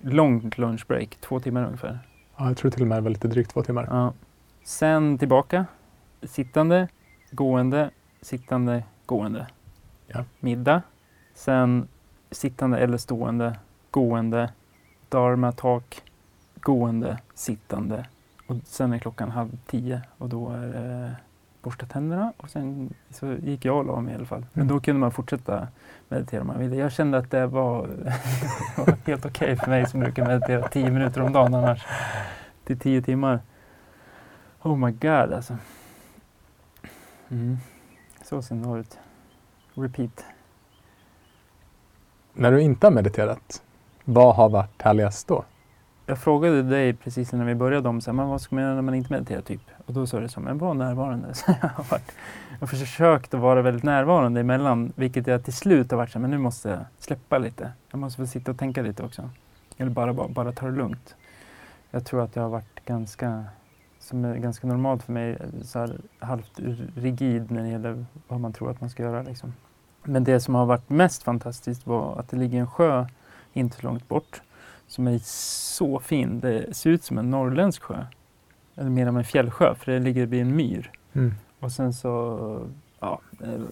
[0.00, 1.98] Långt lunchbreak, två timmar ungefär.
[2.36, 3.86] Ja, jag tror till och med det var lite drygt två timmar.
[3.90, 4.12] Ja.
[4.64, 5.66] Sen tillbaka,
[6.22, 6.88] sittande,
[7.30, 9.46] gående, sittande, gående.
[10.06, 10.24] Ja.
[10.40, 10.82] Middag.
[11.34, 11.88] Sen
[12.30, 13.58] sittande eller stående,
[13.90, 14.52] gående,
[15.08, 16.02] dharma talk,
[16.54, 18.06] gående, sittande.
[18.46, 21.16] Och sen är klockan halv tio och då är det
[21.62, 24.46] borsta tänderna och sen så gick jag och la mig i alla fall.
[24.52, 24.74] Men Mm.
[24.76, 25.68] då kunde man fortsätta
[26.08, 26.76] meditera om man ville.
[26.76, 27.86] Jag kände att det var,
[28.76, 31.86] var helt okej för mig som brukar meditera tio minuter om dagen annars.
[32.64, 33.40] Till tio timmar.
[34.62, 35.56] Oh my god alltså.
[37.28, 37.56] Mm.
[38.24, 38.98] Så ser det ut.
[39.74, 40.24] Repeat.
[42.32, 43.62] När du inte har mediterat,
[44.04, 45.44] vad har varit härligast då?
[46.08, 48.74] Jag frågade dig precis innan vi började om så här, men vad ska man göra
[48.74, 49.60] när man inte mediterar typ?
[49.86, 51.34] Och då sa du så här, men var närvarande.
[51.34, 52.12] Så jag har varit,
[52.50, 56.18] jag har försökt att vara väldigt närvarande emellan, vilket jag till slut har varit så
[56.18, 57.72] här, men nu måste jag släppa lite.
[57.90, 59.30] Jag måste få sitta och tänka lite också.
[59.76, 61.16] Eller bara, bara, bara ta det lugnt.
[61.90, 63.44] Jag tror att jag har varit ganska,
[63.98, 66.60] som är ganska normalt för mig, så här, halvt
[66.94, 69.22] rigid när det gäller vad man tror att man ska göra.
[69.22, 69.52] Liksom.
[70.02, 73.06] Men det som har varit mest fantastiskt var att det ligger en sjö
[73.52, 74.42] inte så långt bort
[74.86, 76.40] som är så fin.
[76.40, 78.04] Det ser ut som en norrländsk sjö.
[78.74, 80.90] Eller mer av en fjällsjö för det ligger vid en myr.
[81.60, 82.68] Och sen så,
[83.00, 83.20] ja,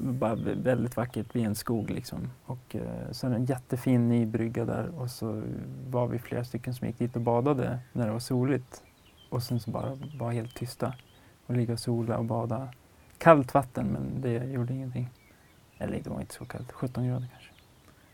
[0.00, 2.30] bara vä- väldigt vackert vid en skog liksom.
[2.44, 5.42] Och eh, det en jättefin ny brygga där och så
[5.90, 8.82] var vi flera stycken som gick dit och badade när det var soligt.
[9.30, 10.94] Och sen så bara var helt tysta
[11.46, 12.68] och ligga och sola och bada.
[13.18, 15.08] Kallt vatten men det gjorde ingenting.
[15.78, 17.50] Eller det var inte så kallt, 17 grader kanske.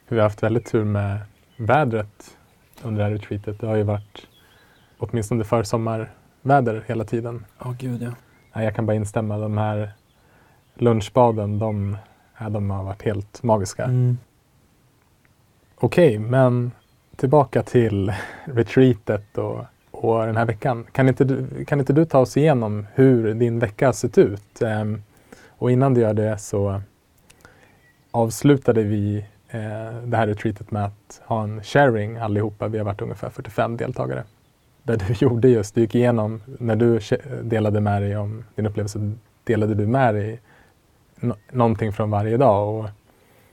[0.09, 1.21] Vi har haft väldigt tur med
[1.57, 2.39] vädret
[2.83, 3.61] under det här retreatet.
[3.61, 4.27] Det har ju varit
[4.99, 6.11] åtminstone försommar
[6.43, 7.45] väder hela tiden.
[7.59, 8.11] Åh gud ja.
[8.53, 9.39] Ja, jag kan bara instämma.
[9.39, 9.93] De här
[10.75, 11.97] lunchbaden, de,
[12.39, 13.85] ja, de har varit helt magiska.
[13.85, 14.19] Mm.
[15.75, 16.73] Okej, men
[17.17, 18.13] tillbaka till
[18.45, 20.87] retreatet och, och den här veckan.
[20.93, 24.63] Kan inte, du, kan inte du ta oss igenom hur din vecka har sett ut?
[24.63, 25.03] Ehm,
[25.49, 26.81] och innan du gör det så
[28.11, 32.69] avslutade vi Eh, det här retreatet med att ha en sharing allihopa.
[32.69, 34.25] Vi har varit ungefär 45 deltagare.
[34.83, 37.01] Där du gjorde just, du gick igenom, när du
[37.43, 39.13] delade med dig om din upplevelse,
[39.45, 40.41] delade du med dig
[41.21, 42.79] no- någonting från varje dag.
[42.79, 42.91] Och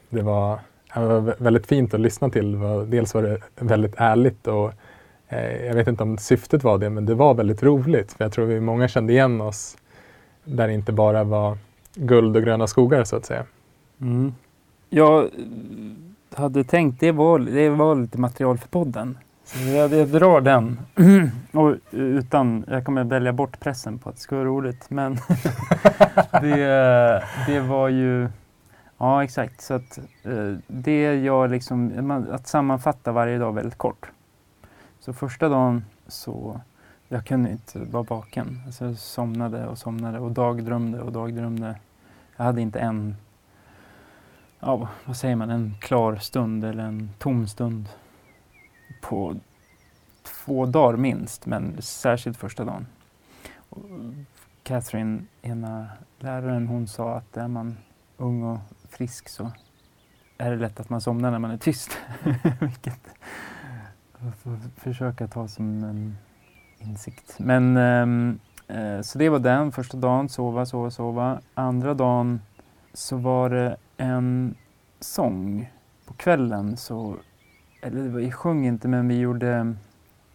[0.09, 0.59] det var,
[0.93, 2.59] det var väldigt fint att lyssna till.
[2.87, 4.71] Dels var det väldigt ärligt och
[5.27, 8.13] eh, jag vet inte om syftet var det, men det var väldigt roligt.
[8.13, 9.77] För jag tror vi många kände igen oss
[10.43, 11.57] där det inte bara var
[11.95, 13.45] guld och gröna skogar så att säga.
[14.01, 14.33] Mm.
[14.89, 15.29] Jag
[16.35, 19.17] hade tänkt, det var, det var lite material för podden.
[19.43, 20.79] Så jag, jag drar den.
[21.51, 24.89] Och utan, jag kommer välja bort pressen på att det ska vara roligt.
[24.89, 25.13] Men
[26.31, 28.29] det, det var ju,
[28.97, 29.61] ja exakt.
[29.61, 34.11] Så att eh, det jag liksom, att sammanfatta varje dag väldigt kort.
[34.99, 36.61] Så första dagen så,
[37.07, 38.61] jag kunde inte vara vaken.
[38.65, 41.75] Alltså jag somnade och somnade och dagdrömde och dagdrömde.
[42.37, 43.15] Jag hade inte en
[44.59, 47.89] ja, vad säger man, en klar stund eller en tom stund
[49.01, 49.35] på
[50.23, 52.87] två dagar minst, men särskilt första dagen.
[53.69, 53.85] Och
[54.63, 55.87] Catherine, ena
[56.19, 57.77] läraren, hon sa att är man
[58.17, 59.51] ung och frisk så
[60.37, 61.97] är det lätt att man somnar när man är tyst.
[62.59, 62.99] Vilket
[64.75, 66.17] försöka ta som en
[66.79, 67.39] insikt.
[67.39, 71.41] Men ehm, eh, så det var den första dagen, sova, sova, sova.
[71.53, 72.41] Andra dagen
[72.93, 74.55] så var det en
[74.99, 75.71] sång.
[76.05, 77.15] På kvällen så,
[77.81, 79.75] eller vi sjöng inte men vi gjorde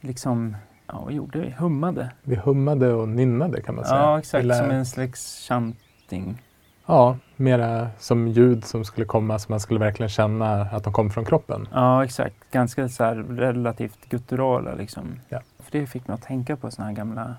[0.01, 1.51] liksom, ja vad gjorde vi?
[1.51, 2.12] Hummade.
[2.22, 4.01] Vi hummade och nynnade kan man säga.
[4.01, 6.42] Ja exakt, lär- som en slags chanting.
[6.87, 11.11] Ja, mera som ljud som skulle komma så man skulle verkligen känna att de kom
[11.11, 11.68] från kroppen.
[11.72, 15.20] Ja exakt, ganska så relativt gutturala liksom.
[15.29, 15.40] Ja.
[15.59, 17.37] För det fick mig att tänka på såna här gamla,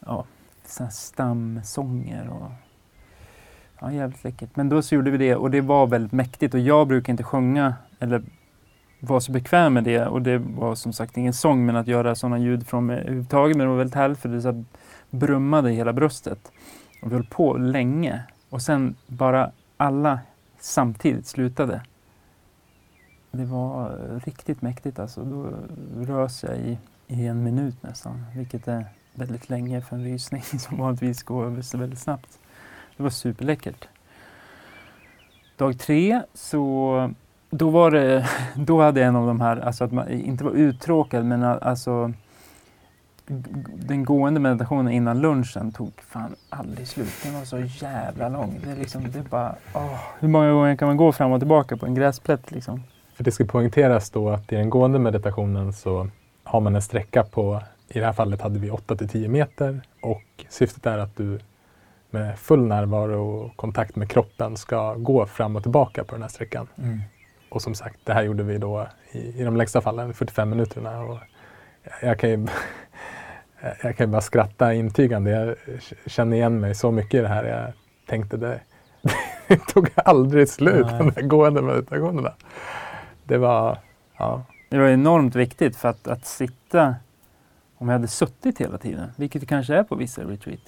[0.00, 0.24] ja,
[0.66, 2.50] såna här stamsånger och
[3.80, 4.56] Ja, jävligt läckert.
[4.56, 7.24] Men då så gjorde vi det och det var väldigt mäktigt och jag brukar inte
[7.24, 8.22] sjunga eller
[9.00, 12.14] vara så bekväm med det och det var som sagt ingen sång men att göra
[12.14, 14.64] sådana ljud från mig överhuvudtaget men det var väldigt härligt för det så
[15.10, 16.52] brummade i hela bröstet.
[17.02, 20.20] Och vi höll på länge och sen bara alla
[20.60, 21.82] samtidigt slutade.
[23.30, 25.24] Det var riktigt mäktigt alltså.
[25.24, 25.52] Då
[26.04, 30.78] rös jag i, i en minut nästan, vilket är väldigt länge för en rysning som
[30.78, 32.39] vanligtvis går över väldigt snabbt.
[33.00, 33.88] Det var superläckert.
[35.56, 37.10] Dag tre så
[37.50, 40.52] då var det, då hade jag en av de här, alltså att man inte var
[40.52, 42.12] uttråkad men alltså
[43.74, 47.12] den gående meditationen innan lunchen tog fan aldrig slut.
[47.24, 48.60] Den var så jävla lång.
[48.64, 51.40] Det är liksom, det är bara, åh, hur många gånger kan man gå fram och
[51.40, 52.82] tillbaka på en gräsplätt liksom?
[53.14, 56.08] För det ska poängteras då att i den gående meditationen så
[56.44, 59.80] har man en sträcka på, i det här fallet hade vi 8 till 10 meter
[60.02, 61.38] och syftet är att du
[62.10, 66.28] med full närvaro och kontakt med kroppen ska gå fram och tillbaka på den här
[66.28, 66.68] sträckan.
[67.48, 71.00] Och som sagt, det här gjorde vi då i, i de längsta fallen, 45 minuterna.
[71.00, 71.18] Och
[72.02, 72.46] jag, kan ju,
[73.82, 75.30] jag kan ju bara skratta intygande.
[75.30, 75.56] Jag
[76.06, 77.44] känner igen mig så mycket i det här.
[77.44, 77.72] Jag
[78.06, 78.60] tänkte det,
[79.48, 80.98] det tog aldrig slut, Nej.
[80.98, 82.32] de där gående meditationerna.
[83.24, 83.78] Det var,
[84.16, 84.42] ja.
[84.68, 86.94] Det var enormt viktigt för att, att sitta,
[87.76, 90.60] om jag hade suttit hela tiden, vilket det kanske är på vissa retreat.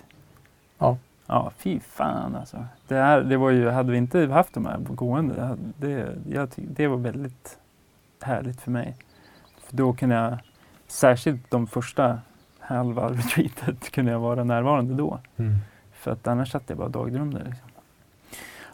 [0.79, 0.99] Ja.
[1.33, 2.67] Ja, fy fan alltså.
[2.89, 6.87] Det, här, det var ju, hade vi inte haft de här gående, det, jag, det
[6.87, 7.59] var väldigt
[8.21, 8.97] härligt för mig.
[9.65, 10.39] För då kunde jag,
[10.87, 12.19] särskilt de första
[12.59, 15.19] halva retreatet, kunde jag vara närvarande då.
[15.93, 17.39] För att annars satt jag bara och dagdrömde.
[17.45, 17.69] Liksom.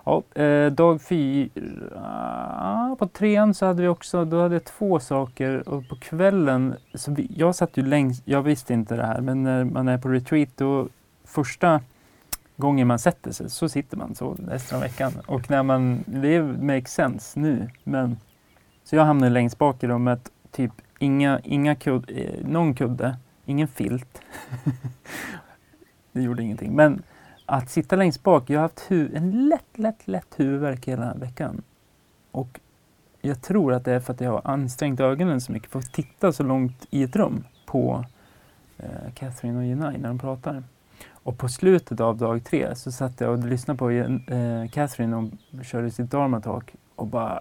[0.04, 5.68] Ja, eh, dag fyra, på trean så hade vi också, då hade jag två saker
[5.68, 9.42] och på kvällen, så vi, jag satt ju längst, jag visste inte det här, men
[9.42, 10.88] när man är på retreat då
[11.24, 11.80] första
[12.58, 15.12] gången man sätter sig så sitter man så resten av veckan.
[15.26, 18.16] Och när man, det makes sense nu, men
[18.84, 23.68] så jag hamnade längst bak i rummet, typ inga, inga kud, eh, någon kudde, ingen
[23.68, 24.20] filt.
[26.12, 27.02] det gjorde ingenting, men
[27.46, 31.62] att sitta längst bak, jag har haft hu- en lätt, lätt, lätt huvudvärk hela veckan.
[32.30, 32.60] Och
[33.20, 35.92] jag tror att det är för att jag har ansträngt ögonen så mycket för att
[35.92, 38.04] titta så långt i ett rum på
[38.78, 40.62] eh, Catherine och Jenai när de pratar.
[41.28, 45.64] Och på slutet av dag tre så satt jag och lyssnade på eh, Catherine och
[45.64, 47.40] körde sitt Dharma talk och bara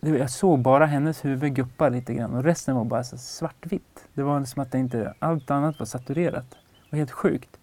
[0.00, 4.08] jag såg bara hennes huvud guppa lite grann och resten var bara så svartvitt.
[4.14, 6.50] Det var som att det inte, allt annat var saturerat.
[6.50, 7.58] Det var helt sjukt.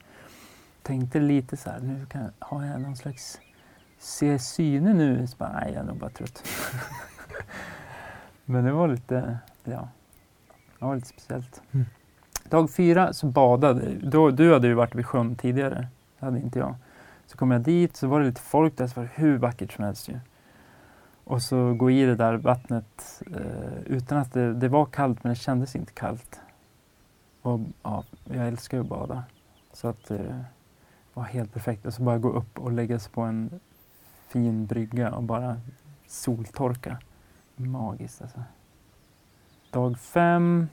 [0.81, 3.39] Tänkte lite så här, nu kan, har jag någon slags
[3.99, 5.27] se syne nu?
[5.27, 6.43] Så bara, nej, jag är nog bara trött.
[8.45, 9.89] Men det var lite, ja,
[10.79, 11.61] det var lite speciellt.
[11.71, 11.85] Mm.
[12.49, 15.87] Dag fyra så badade då, Du hade ju varit vid sjön tidigare.
[16.19, 16.75] Det hade inte jag.
[17.27, 19.71] Så kom jag dit så var det lite folk där, så var det hur vackert
[19.71, 20.19] som helst ju.
[21.23, 25.29] Och så gå i det där vattnet eh, utan att det, det var kallt men
[25.29, 26.41] det kändes inte kallt.
[27.41, 29.23] Och ja, jag älskar ju att bada.
[29.73, 30.45] Så att eh, det
[31.13, 31.85] var helt perfekt.
[31.85, 33.59] Och så bara gå upp och lägga sig på en
[34.27, 35.57] fin brygga och bara
[36.07, 36.97] soltorka.
[37.55, 38.43] Magiskt alltså.
[39.71, 40.67] Dag fem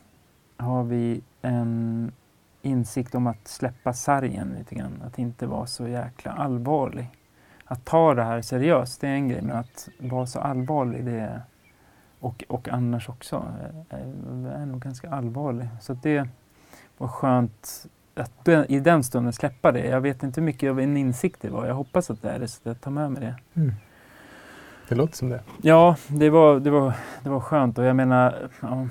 [0.56, 2.12] har vi en
[2.62, 5.02] insikt om att släppa sargen lite grann.
[5.06, 7.10] Att inte vara så jäkla allvarlig.
[7.64, 9.42] Att ta det här seriöst, det är en grej.
[9.42, 11.42] Men att vara så allvarlig, det är...
[12.20, 13.46] Och, och annars också,
[13.90, 14.02] är,
[14.62, 15.68] är nog ganska allvarlig.
[15.80, 16.28] Så det
[16.98, 19.86] var skönt att i den stunden släppa det.
[19.86, 21.66] Jag vet inte hur mycket av en insikt det var.
[21.66, 23.60] Jag hoppas att det är det, så jag tar med mig det.
[23.60, 23.74] Mm.
[24.88, 25.40] Det låter som det.
[25.62, 28.88] Ja, det var, det var, det var skönt och jag menar, ja,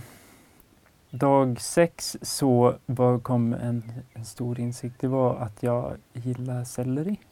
[1.11, 4.95] dag sex så var, kom en, en stor insikt.
[4.99, 7.19] Det var att jag gillar selleri.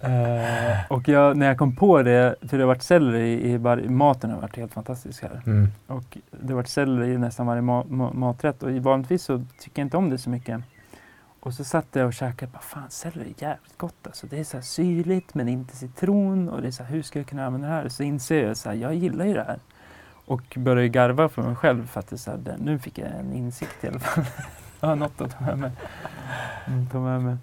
[0.00, 3.76] Eh, och jag, när jag kom på det, för det har varit selleri i var,
[3.76, 5.42] maten har varit helt fantastisk här.
[5.46, 5.68] Mm.
[5.86, 9.82] Och det har varit selleri i nästan varje ma ma maträtt och vanligtvis så tycker
[9.82, 10.60] jag inte om det så mycket.
[11.40, 14.26] Och så satt jag och käkade, bara, fan selleri är jävligt gott alltså.
[14.26, 17.18] Det är så här syrligt men inte citron och det är så här, hur ska
[17.18, 17.88] jag kunna använda det här?
[17.88, 19.58] Så inser jag så här, jag gillar ju det här.
[20.26, 23.32] Och började garva för mig själv för att det så här, nu fick jag en
[23.32, 24.24] insikt i alla fall.
[24.80, 25.70] jag har något att ta med mig.
[26.66, 27.36] Mm, ta med mig.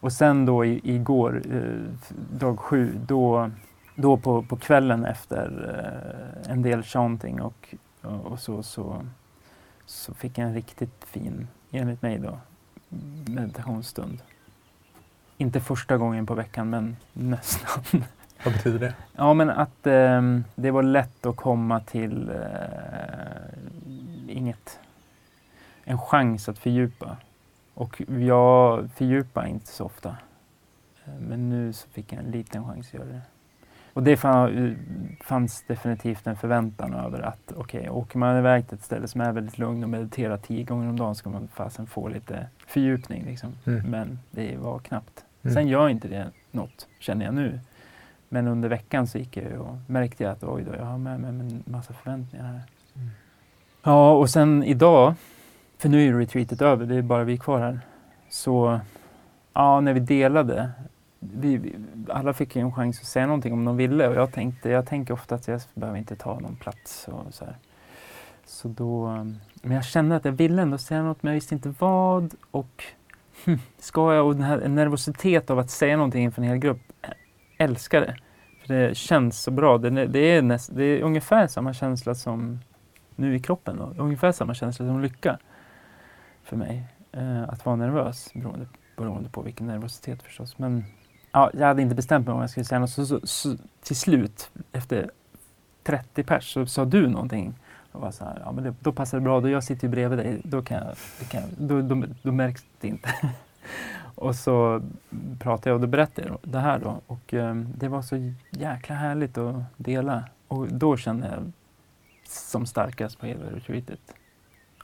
[0.00, 3.50] Och sen då i, igår, eh, dag sju, då,
[3.94, 5.46] då på, på kvällen efter
[6.44, 9.06] eh, en del chanting och, och, och så, så,
[9.86, 12.38] så fick jag en riktigt fin, enligt mig då,
[13.26, 14.22] meditationsstund.
[15.36, 18.04] Inte första gången på veckan, men nästan.
[18.44, 18.94] Vad betyder det?
[19.16, 22.36] Ja, men att ehm, det var lätt att komma till eh,
[24.28, 24.78] inget,
[25.84, 27.16] en chans att fördjupa.
[27.74, 30.16] Och jag fördjupar inte så ofta.
[31.04, 33.20] Eh, Men nu så fick jag en liten chans att göra det.
[33.92, 34.76] Och det fann,
[35.20, 39.32] fanns definitivt en förväntan över att okej, åker man iväg till ett ställe som är
[39.32, 43.24] väldigt lugnt och mediterar tio gånger om dagen ska man fasen få lite fördjupning.
[43.24, 43.52] Liksom.
[43.66, 43.90] Mm.
[43.90, 45.24] Men det var knappt.
[45.42, 45.54] Mm.
[45.54, 47.60] Sen gör inte det något, känner jag nu.
[48.32, 51.20] Men under veckan så gick jag ju och märkte att oj då, jag har med
[51.20, 52.62] mig en massa förväntningar här.
[52.94, 53.08] Mm.
[53.82, 55.14] Ja, och sen idag,
[55.78, 57.80] för nu är ju retreatet över, det är bara vi kvar här.
[58.28, 58.80] Så
[59.52, 60.70] ja, när vi delade,
[61.18, 61.74] vi, vi,
[62.08, 64.86] alla fick ju en chans att säga någonting om de ville och jag tänkte, jag
[64.86, 67.56] tänker ofta att jag behöver inte ta någon plats och så här.
[68.44, 69.06] Så då,
[69.62, 72.84] men jag kände att jag ville ändå säga något men jag visste inte vad och
[73.44, 76.92] hm, ska jag och den här nervositet av att säga någonting inför en hel grupp,
[77.60, 78.16] älskar det.
[78.66, 79.78] För det känns så bra.
[79.78, 82.58] Det, är- det, är, näst, det är ungefär samma känsla som
[83.16, 83.76] nu i kroppen.
[83.76, 84.02] Då.
[84.02, 85.38] Ungefär samma känsla som lycka
[86.44, 86.84] för mig.
[87.12, 90.58] Eh, att vara nervös beroende, beroende på vilken nervositet förstås.
[90.58, 90.84] Men
[91.32, 92.90] ja, jag hade inte bestämt mig om jag skulle säga något.
[92.90, 95.10] Så, så, så till slut, efter
[95.82, 97.54] 30 pers, så sa du någonting.
[97.92, 99.90] Och var så här, ja, men det, då passar det bra, då jag sitter ju
[99.90, 100.40] bredvid dig.
[100.44, 103.08] Då, kan jag, det kan jag, då, då, då märks det inte.
[104.20, 104.82] och så
[105.38, 107.00] pratade jag och då berättade jag det här då.
[107.06, 110.24] Och eh, det var så jäkla härligt att dela.
[110.48, 111.52] Och då kände jag
[112.28, 114.00] som starkast på hela retreatet.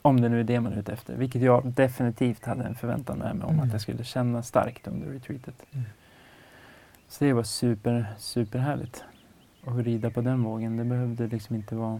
[0.01, 1.15] Om det nu är det man är ute efter.
[1.15, 3.65] Vilket jag definitivt hade en förväntan med mig om Mm.
[3.65, 5.63] att jag skulle känna starkt under retreatet.
[5.71, 5.85] Mm.
[7.07, 9.03] Så det var super, super härligt.
[9.65, 10.77] att rida på den vågen.
[10.77, 11.95] Det behövde liksom inte vara...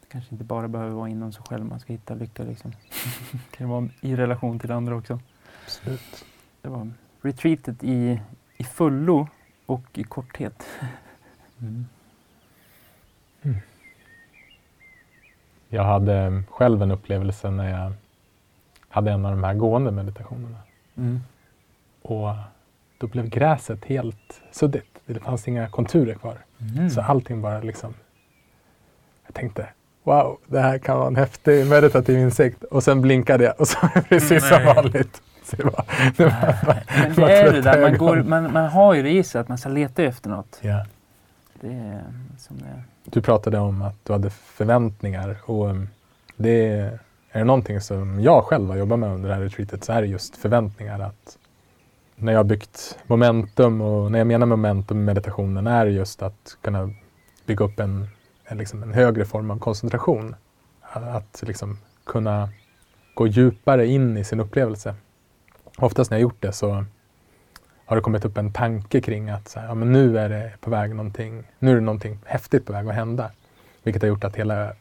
[0.00, 2.70] Det kanske inte bara behöver vara inom sig själv man ska hitta lycka liksom.
[3.32, 5.20] det kan vara i relation till andra också.
[5.64, 6.24] Absolut.
[6.62, 6.90] Det var
[7.22, 8.20] retreatet i,
[8.56, 9.28] i fullo
[9.66, 10.66] och i korthet.
[11.62, 11.86] Mm.
[15.68, 17.92] Jag hade själv en upplevelse när jag
[18.88, 20.58] hade en av de här gående meditationerna.
[20.96, 21.20] Mm.
[22.02, 22.28] Och
[22.98, 25.00] då blev gräset helt suddigt.
[25.06, 26.38] Det fanns inga konturer kvar.
[26.76, 26.90] Mm.
[26.90, 27.94] Så allting bara liksom...
[29.26, 29.68] Jag tänkte,
[30.02, 32.64] wow, det här kan vara en häftig meditativ insikt.
[32.64, 35.22] Och sen blinkade jag och så var det precis som vanligt.
[35.44, 35.84] Så det var,
[36.16, 39.10] det var, Men var det är det där, man, går, man, man har ju det
[39.10, 40.58] i sig att man ska leta efter något.
[40.60, 40.86] Ja.
[41.60, 42.00] Det
[42.38, 42.82] som det är.
[43.04, 45.88] Du pratade om att du hade förväntningar och um,
[46.36, 46.98] det är,
[47.32, 50.08] det någonting som jag själv har jobbat med under det här retreatet så är det
[50.08, 51.00] just förväntningar.
[51.00, 51.38] Att
[52.16, 56.56] när jag har byggt momentum och när jag menar momentum i meditationen är just att
[56.60, 56.90] kunna
[57.46, 58.08] bygga upp en,
[58.44, 60.36] en, liksom en högre form av koncentration.
[60.92, 62.48] Att liksom kunna
[63.14, 64.94] gå djupare in i sin upplevelse.
[65.78, 66.84] Oftast när jag gjort det så
[67.86, 70.52] har det kommit upp en tanke kring att så här, ja, men nu är det
[70.60, 73.30] på väg någonting, nu är det någonting häftigt på väg att hända.
[73.82, 74.72] Vilket har gjort att hela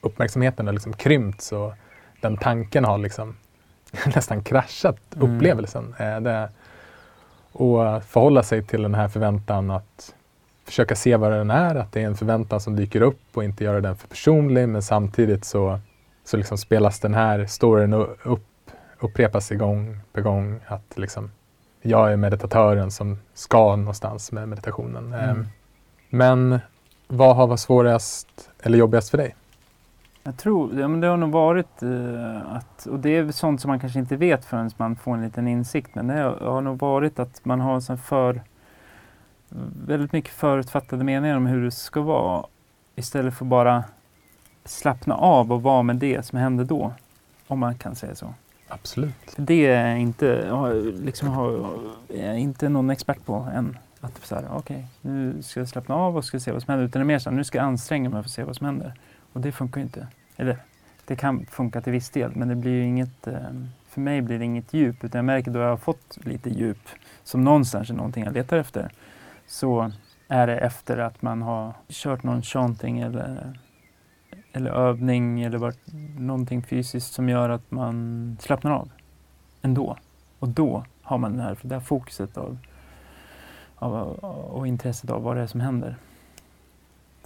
[0.00, 1.72] uppmärksamheten har liksom krympt och
[2.20, 3.36] den tanken har liksom
[4.14, 5.36] nästan kraschat Mm.
[5.36, 5.94] upplevelsen.
[5.98, 6.50] Eh, det,
[7.52, 10.14] och förhålla sig till den här förväntan att
[10.64, 13.64] försöka se vad den är, att det är en förväntan som dyker upp och inte
[13.64, 15.80] göra den för personlig men samtidigt så,
[16.24, 18.46] så liksom spelas den här storyn upp,
[19.00, 20.60] upprepas igång på gång.
[20.66, 21.30] Att liksom,
[21.82, 25.14] jag är meditatören som ska någonstans med meditationen.
[25.14, 25.40] Mm.
[25.40, 25.46] Eh,
[26.10, 26.60] Men
[27.06, 29.34] vad har varit svårast eller jobbigast för dig?
[30.22, 33.68] Jag tror, ja, men det har nog varit eh, att, och det är sånt som
[33.68, 37.18] man kanske inte vet förrän man får en liten insikt, men det har, nog varit
[37.18, 38.42] att man har så för,
[39.86, 42.46] väldigt mycket förutfattade meningar om hur det ska vara
[42.96, 43.84] istället för bara
[44.64, 46.92] slappna av och vara med det som hände då.
[47.46, 48.34] Om man kan säga så.
[48.68, 49.34] Absolut.
[49.36, 50.52] Det är inte,
[51.02, 51.52] liksom, har,
[52.08, 53.78] är jag inte någon expert på än.
[54.00, 56.72] Att typ så här, okay, nu ska jag slappna av och ska se vad som
[56.72, 56.86] händer.
[56.86, 58.56] Utan det är mer så här, nu ska jag anstränga mig för att se vad
[58.56, 58.94] som händer.
[59.32, 60.06] Och det funkar ju inte.
[60.36, 60.56] Eller,
[61.04, 63.34] det kan funka till viss del, men det blir ju inget, eh,
[63.88, 65.04] för mig blir det inget djup.
[65.04, 66.88] Utan jag märker då jag har fått lite djup,
[67.24, 68.90] som någonstans är någonting jag letar efter,
[69.46, 69.92] så
[70.28, 73.58] är det efter att man har kört någon chanting eller,
[74.58, 75.80] eller övning eller varit
[76.18, 78.90] någonting fysiskt som gör att man slappnar av
[79.62, 79.96] ändå.
[80.38, 82.58] Och då har man det här, det här fokuset av,
[83.76, 85.96] av, och intresset av vad det är som händer.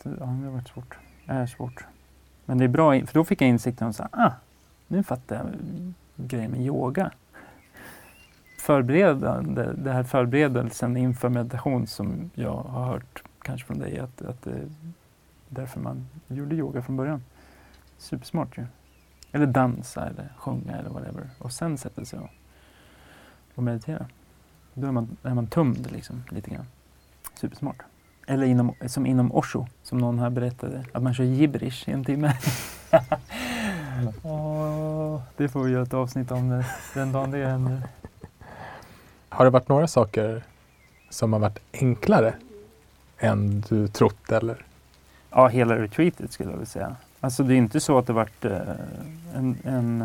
[0.02, 0.98] Så, ja, det har varit svårt.
[1.26, 1.84] Det är svårt.
[2.44, 4.32] Men det är bra, för då fick jag insikten att ah,
[4.88, 5.46] nu fattar jag
[6.16, 7.10] grejen med yoga.
[8.58, 14.42] Förberedande, det här förberedelsen inför meditation som jag har hört kanske från dig, att, att
[14.42, 14.68] det
[15.54, 17.24] därför man gjorde yoga från början.
[17.98, 18.66] Supersmart ju.
[19.32, 21.30] Eller dansa eller sjunga eller whatever.
[21.38, 22.30] Och sen sätta sig och,
[23.54, 24.06] och meditera.
[24.74, 26.66] Då är man, är man tömd liksom, lite grann.
[27.34, 27.82] Supersmart.
[28.26, 32.04] Eller inom, som inom Osho, som någon här berättade, att man kör gibberish i en
[32.04, 32.36] timme.
[34.22, 37.82] Åh, det får vi göra ett avsnitt om det, den dagen det händer.
[39.28, 40.44] Har det varit några saker
[41.10, 42.34] som har varit enklare
[43.18, 44.64] än du trott eller?
[45.34, 46.96] Ja, hela retreatet skulle jag vilja säga.
[47.20, 48.58] Alltså det är inte så att det varit eh,
[49.34, 49.56] en...
[49.64, 50.02] en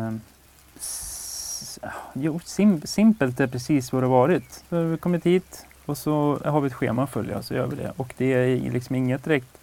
[1.82, 4.64] eh, jo, sim, simpelt är precis vad det varit.
[4.68, 7.54] Så har vi kommit hit och så har vi ett schema att följa och så
[7.54, 7.92] gör vi det.
[7.96, 9.58] Och det är liksom inget direkt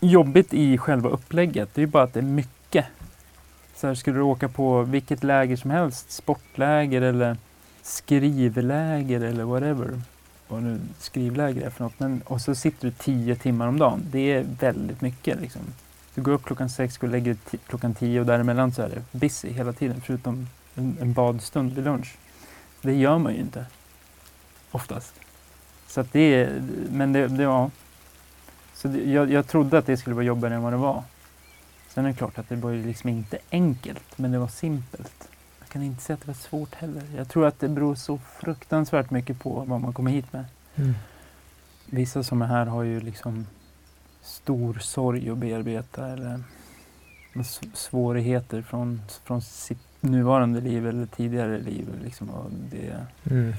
[0.00, 1.74] jobbigt i själva upplägget.
[1.74, 2.86] Det är bara att det är mycket.
[3.74, 7.36] Så här, skulle du åka på vilket läger som helst, sportläger eller
[7.82, 10.00] skrivläger eller whatever.
[10.50, 12.00] Vad nu skrivläger är för något.
[12.00, 14.02] Men, och så sitter du tio timmar om dagen.
[14.10, 15.40] Det är väldigt mycket.
[15.40, 15.62] Liksom.
[16.14, 18.88] Du går upp klockan sex, går och lägger dig klockan tio och däremellan så är
[18.88, 22.16] det busy hela tiden förutom en, en badstund vid lunch.
[22.82, 23.66] Det gör man ju inte.
[24.70, 25.14] Oftast.
[25.86, 27.70] Så att det är, men det, det var...
[28.74, 31.02] Så det, jag, jag trodde att det skulle vara jobbigare än vad det var.
[31.88, 35.29] Sen är det klart att det var ju liksom inte enkelt, men det var simpelt.
[35.72, 37.02] Kan inte säga att det var svårt heller.
[37.16, 40.44] Jag tror att det beror så fruktansvärt mycket på vad man kommer hit med.
[41.86, 43.46] Vissa som är här har ju liksom
[44.22, 46.42] stor sorg att bearbeta eller
[47.74, 51.88] svårigheter från, från sitt nuvarande liv eller tidigare liv.
[52.04, 52.30] Liksom.
[52.30, 53.52] Och det, Mm.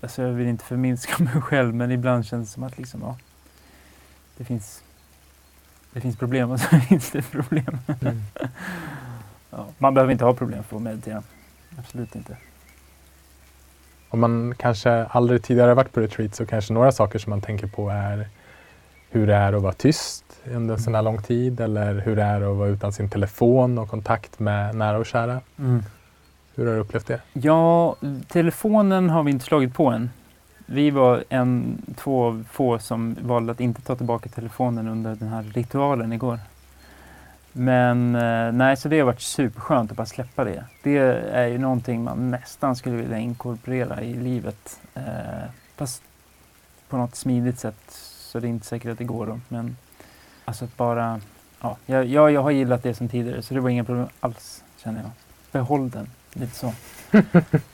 [0.00, 3.16] alltså jag vill inte förminska mig själv men ibland känns det som att liksom, ja,
[4.36, 4.82] det, finns,
[5.92, 7.78] det finns problem och så finns det problem.
[8.00, 8.22] Mm.
[9.56, 11.22] Ja, man behöver inte ha problem för att meditera.
[11.78, 12.36] Absolut inte.
[14.08, 17.66] Om man kanske aldrig tidigare varit på retreat så kanske några saker som man tänker
[17.66, 18.28] på är
[19.10, 22.22] hur det är att vara tyst under en sån här lång tid eller hur det
[22.22, 25.40] är att vara utan sin telefon och kontakt med nära och kära.
[26.54, 27.20] Hur har du upplevt det?
[27.32, 27.96] Ja,
[28.28, 30.10] telefonen har vi inte slagit på än.
[30.66, 35.28] Vi var en, två av få som valde att inte ta tillbaka telefonen under den
[35.28, 36.38] här ritualen igår.
[37.52, 40.64] Men eh, nej, så det har varit superskönt att bara släppa det.
[40.82, 40.96] Det
[41.32, 44.80] är ju någonting man nästan skulle vilja inkorporera i livet.
[44.94, 45.02] Eh,
[45.76, 46.02] fast
[46.88, 49.40] på något smidigt sätt, så det är inte säkert att det går då.
[49.48, 49.76] Men
[50.44, 51.20] alltså att bara,
[51.60, 54.64] ja, jag, jag, jag har gillat det som tidigare så det var inga problem alls
[54.76, 55.10] känner jag.
[55.52, 56.72] Behåll den, lite så.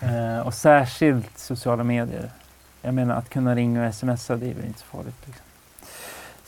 [0.00, 2.30] Eh, och särskilt sociala medier.
[2.82, 5.26] Jag menar att kunna ringa och smsa, det är väl inte så farligt.
[5.26, 5.44] Liksom.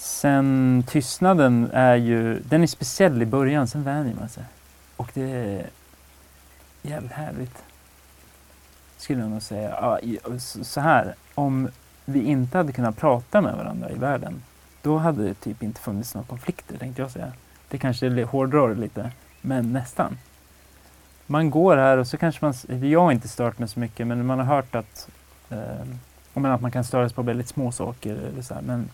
[0.01, 4.45] Sen tystnaden är ju, den är speciell i början, sen vänjer man sig.
[4.97, 5.67] Och det är
[6.83, 7.63] jävligt härligt.
[8.97, 11.15] skulle jag nog säga ja, så här.
[11.35, 11.69] Om
[12.05, 14.43] vi inte hade kunnat prata med varandra i världen,
[14.83, 17.33] då hade det typ inte funnits några konflikter tänkte jag säga.
[17.69, 20.19] Det kanske hårdrar det lite, men nästan.
[21.27, 22.55] Man går här och så kanske man,
[22.91, 25.09] jag har inte stört mig så mycket, men man har hört att,
[25.51, 28.17] eh, att man kan störas på väldigt små saker.
[28.17, 28.91] Eller så här, men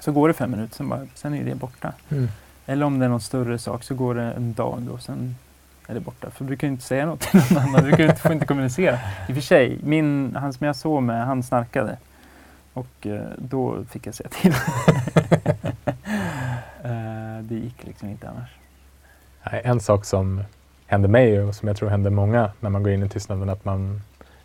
[0.00, 1.92] så går det fem minuter, sen, bara, sen är det borta.
[2.08, 2.28] Mm.
[2.66, 5.36] Eller om det är någon större sak så går det en dag och sen
[5.86, 6.30] är det borta.
[6.30, 7.84] För du kan ju inte säga något till någon annan.
[7.84, 8.98] Du kan inte, får inte kommunicera.
[9.28, 11.96] I och för sig, min, han som jag såg med, han snarkade.
[12.72, 14.52] Och eh, då fick jag säga till.
[16.82, 18.50] eh, det gick liksom inte annars.
[19.64, 20.42] En sak som
[20.86, 23.64] händer mig och som jag tror händer många när man går in i tystnaden att
[23.64, 24.00] man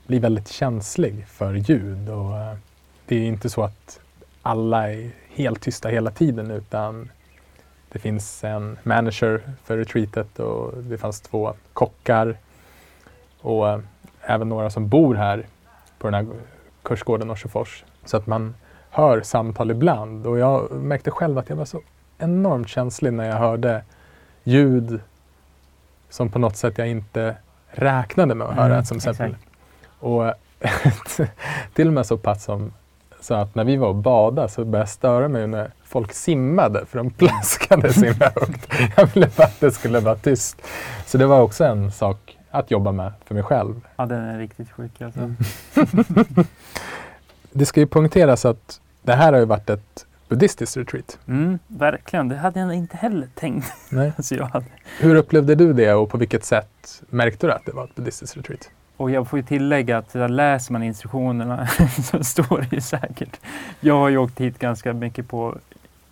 [0.07, 2.09] blir väldigt känslig för ljud.
[2.09, 2.55] Och eh,
[3.05, 3.99] det är inte så att
[4.41, 7.11] alla är helt tysta hela tiden utan
[7.91, 12.37] det finns en manager för retreatet och det fanns två kockar
[13.41, 13.79] och eh,
[14.21, 15.45] även några som bor här
[15.97, 16.33] på den här
[16.83, 17.83] kursgården Norsefors.
[18.05, 18.55] Så att man
[18.89, 21.81] hör samtal ibland och jag märkte själv att jag var så
[22.17, 23.83] enormt känslig när jag hörde
[24.43, 24.99] ljud
[26.09, 27.35] som på något sätt jag inte
[27.67, 28.73] räknade med att höra.
[28.73, 29.25] Mm, som exempel.
[29.25, 29.47] exakt.
[29.99, 30.33] Och
[31.73, 32.73] till och med så pass som
[33.21, 36.85] så att när vi var och badade så började jag störa mig när folk simmade
[36.85, 38.67] för de plaskade så himla högt.
[38.97, 40.61] Jag ville bara att det skulle vara tyst.
[41.05, 43.81] Så det var också en sak att jobba med för mig själv.
[43.95, 45.19] Ja, den är riktigt sjuk alltså.
[45.19, 45.35] Mm.
[47.53, 51.19] Det ska ju poängteras att det här har ju varit ett buddhistiskt retreat.
[51.27, 53.73] Mm, verkligen, det hade jag inte heller tänkt.
[53.89, 54.11] Nej.
[54.17, 54.65] Alltså jag hade.
[54.99, 58.37] Hur upplevde du det och på vilket sätt märkte du att det var ett buddhistiskt
[58.37, 58.69] retreat?
[59.01, 61.67] Och jag får ju tillägga att där läser man instruktionerna
[62.03, 63.39] så står det ju säkert.
[63.79, 65.57] Jag har ju åkt hit ganska mycket på,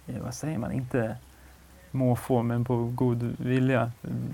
[0.07, 1.15] eh, vad säger man, inte
[1.91, 3.91] måfå men på god vilja.
[4.03, 4.33] Mm,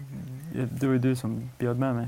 [0.72, 2.08] det var ju du som bjöd med mig.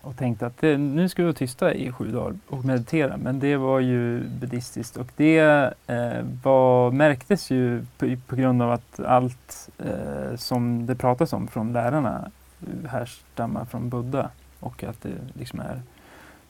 [0.00, 3.16] Och tänkte att det, nu ska vi vara tysta i sju dagar och meditera.
[3.16, 5.38] Men det var ju buddhistiskt och det
[5.86, 11.48] eh, var, märktes ju på, på grund av att allt eh, som det pratas om
[11.48, 14.30] från lärarna eh, härstammar från Buddha
[14.62, 15.82] och att det liksom är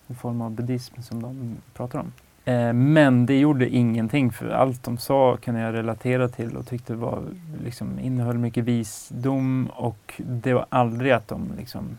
[0.07, 2.13] en form av buddhism som de pratar om.
[2.45, 6.95] Eh, men det gjorde ingenting för allt de sa kunde jag relatera till och tyckte
[6.95, 7.23] var,
[7.65, 11.99] liksom, innehöll mycket visdom och det var aldrig att de liksom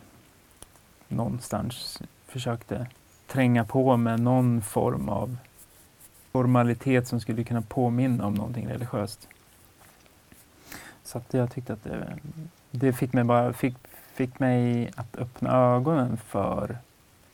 [1.07, 2.88] någonstans försökte
[3.28, 5.38] tränga på med någon form av
[6.32, 9.28] formalitet som skulle kunna påminna om någonting religiöst.
[11.03, 12.18] Så att jag tyckte att det,
[12.72, 13.76] det fick mig bara fick,
[14.14, 16.78] fick mig att öppna ögonen för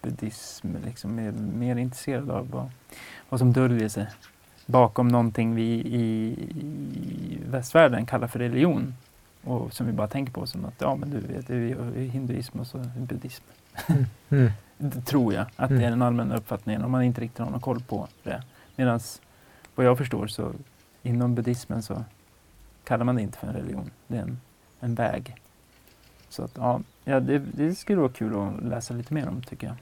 [0.01, 0.75] buddhism.
[0.85, 2.69] Liksom, mer, mer intresserad av vad,
[3.29, 4.07] vad som döljer sig
[4.65, 8.95] bakom någonting vi i, i västvärlden kallar för religion.
[9.43, 12.59] Och som vi bara tänker på som att ja, men du vet, det är hinduism
[12.59, 13.43] och så buddhism.
[14.29, 14.51] Mm.
[14.81, 17.59] Det tror jag att det är den allmänna uppfattningen om man inte riktigt har någon
[17.59, 18.43] koll på det.
[18.75, 18.99] Medan
[19.75, 20.51] vad jag förstår så
[21.03, 22.03] inom buddhismen så
[22.83, 23.91] kallar man det inte för en religion.
[24.07, 24.39] Det är en,
[24.79, 25.35] en väg.
[26.29, 29.67] Så att, ja, ja det, det skulle vara kul att läsa lite mer om tycker
[29.67, 29.75] jag.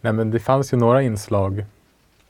[0.00, 1.64] Nej, men det fanns ju några inslag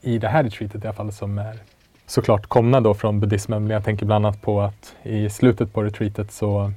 [0.01, 1.59] i det här retreatet i alla fall som är
[2.05, 3.63] såklart komna då från buddhismen.
[3.63, 6.71] Men jag tänker bland annat på att i slutet på retreatet så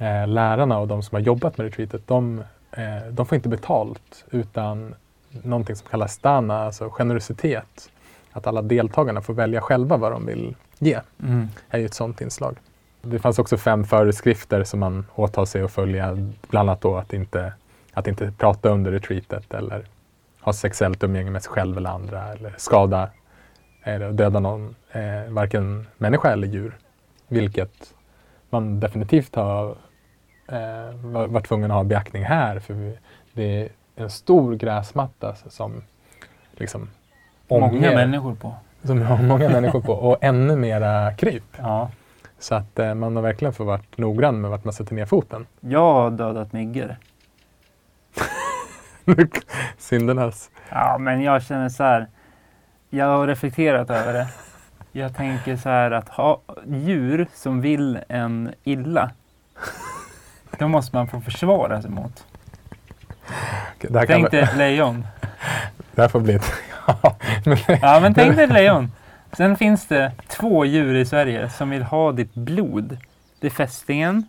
[0.00, 2.42] eh, lärarna och de som har jobbat med retreatet, de,
[2.72, 4.94] eh, de får inte betalt utan
[5.42, 7.90] någonting som kallas stana, alltså generositet.
[8.32, 11.00] Att alla deltagarna får välja själva vad de vill ge,
[11.68, 12.56] är ju ett sådant inslag.
[13.10, 16.16] Det fanns också fem föreskrifter som man åtar sig att följa,
[16.48, 17.52] bland annat då att inte,
[17.92, 19.84] att inte prata under retreatet eller
[20.40, 23.08] ha sexuellt umgänge med sig själv eller andra eller skada
[23.82, 26.76] eller döda någon, eh, varken människa eller djur.
[27.28, 27.94] Vilket
[28.50, 29.68] man definitivt har
[30.48, 32.98] eh, var- varit tvungen att ha beaktning här för vi,
[33.32, 35.82] det är en stor gräsmatta som
[36.52, 36.90] liksom
[37.48, 38.54] Många omger- människor på.
[38.82, 41.44] som har många människor på och ännu mera kryp.
[41.58, 41.90] Ja.
[42.38, 45.46] Så att eh, man har verkligen fått varit noggrann med vart man sätter ner foten.
[45.60, 46.96] Jag har dödat myggor.
[49.78, 50.50] Syndernas.
[50.70, 52.06] Ja, men jag känner så här.
[52.90, 54.28] Jag har reflekterat över det.
[54.92, 59.10] Jag tänker så här att ha djur som vill en illa.
[60.58, 62.26] Då måste man få försvara sig mot.
[64.06, 65.06] Tänk dig ett lejon.
[65.94, 66.52] det här får bli ett...
[66.86, 68.92] ja, men, Ja, men tänk dig ett lejon.
[69.32, 72.96] Sen finns det två djur i Sverige som vill ha ditt blod.
[73.40, 74.26] Det är fästingen.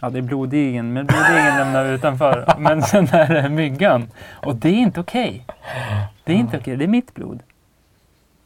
[0.00, 2.54] Ja, det är blodigen, men blodigen lämnar vi utanför.
[2.58, 4.08] Men sen är det myggan.
[4.32, 5.46] Och det är inte okej.
[6.24, 6.76] Det är inte okej.
[6.76, 7.42] Det är mitt blod.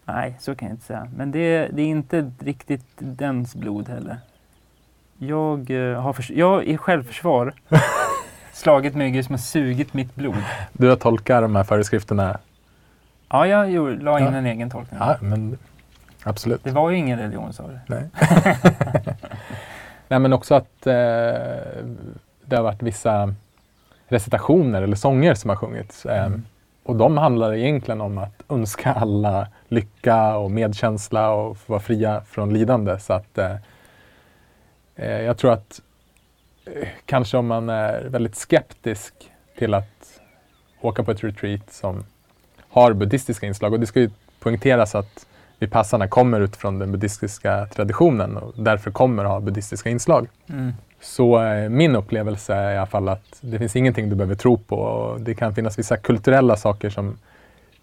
[0.04, 1.08] Nej, så kan jag inte säga.
[1.16, 4.16] Men det, är- det är inte riktigt dens blod heller.
[5.18, 7.52] Jag, eh, har förs- jag i självförsvar
[8.52, 10.42] slagit myggor som har sugit mitt blod.
[10.72, 12.38] Du har tolkat de här föreskrifterna?
[13.30, 14.32] Ja, jag gjorde, la in Ja.
[14.34, 15.00] en egen tolkning.
[15.00, 15.58] Ja, men
[16.24, 16.64] absolut.
[16.64, 17.78] Det var ju ingen religion sa du.
[17.86, 18.04] Nej.
[20.08, 20.92] Nej, men också att eh,
[22.44, 23.34] det har varit vissa
[24.08, 26.06] recitationer eller sånger som har sjungits.
[26.06, 26.44] Eh, Mm.
[26.82, 32.22] Och de handlar egentligen om att önska alla lycka och medkänsla och få vara fria
[32.26, 32.98] från lidande.
[32.98, 33.56] Så att eh,
[34.96, 35.80] eh, jag tror att
[36.66, 39.14] eh, kanske om man är väldigt skeptisk
[39.58, 40.20] till att
[40.80, 42.04] åka på ett retreat som
[42.70, 45.26] har buddhistiska inslag och det ska ju poängteras att
[45.58, 50.28] Vipassana kommer utifrån den buddhistiska traditionen och därför kommer ha buddhistiska inslag.
[50.48, 50.72] Mm.
[51.00, 54.58] Så eh, min upplevelse är i alla fall att det finns ingenting du behöver tro
[54.58, 54.76] på.
[54.76, 57.18] Och det kan finnas vissa kulturella saker som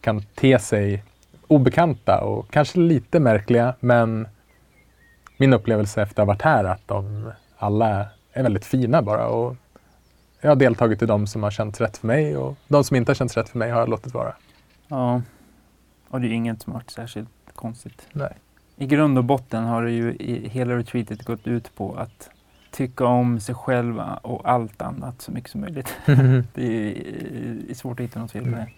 [0.02, 1.04] kan te sig
[1.48, 3.74] obekanta och kanske lite märkliga.
[3.80, 4.28] Men
[5.38, 9.28] min upplevelse efter att ha varit här är att de alla är väldigt fina bara.
[9.28, 9.56] Och
[10.42, 13.10] jag har deltagit i de som har känts rätt för mig och de som inte
[13.10, 14.34] har känts rätt för mig har jag låtit vara.
[14.88, 15.22] Ja.
[16.08, 18.08] Och det är inget som varit särskilt konstigt.
[18.12, 18.34] Nej.
[18.78, 22.30] I grund och botten har det ju i hela retreatet gått ut på att
[22.72, 25.96] tycka om sig själva och allt annat så mycket som möjligt.
[26.54, 28.70] Det är, är svårt att hitta något fel med det.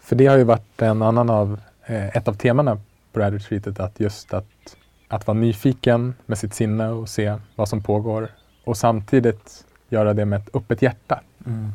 [0.00, 2.74] För det har ju varit en annan av, eh, ett av temana
[3.12, 4.76] på det här retreatet, att just att,
[5.08, 8.28] att vara nyfiken med sitt sinne och se vad som pågår
[8.64, 11.20] och samtidigt göra det med ett öppet hjärta.
[11.46, 11.72] Mm.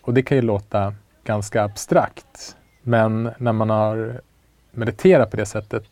[0.00, 0.94] Och det kan ju låta
[1.24, 2.56] ganska abstrakt,
[2.86, 4.20] men när man har
[4.70, 5.84] mediterat på det sättet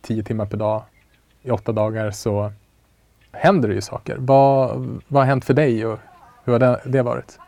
[0.00, 0.82] tio timmar per dag
[1.42, 2.52] i åtta dagar så
[3.32, 4.16] händer det ju saker.
[4.16, 5.98] Vad, vad har hänt för dig och
[6.44, 7.38] hur har det, det varit?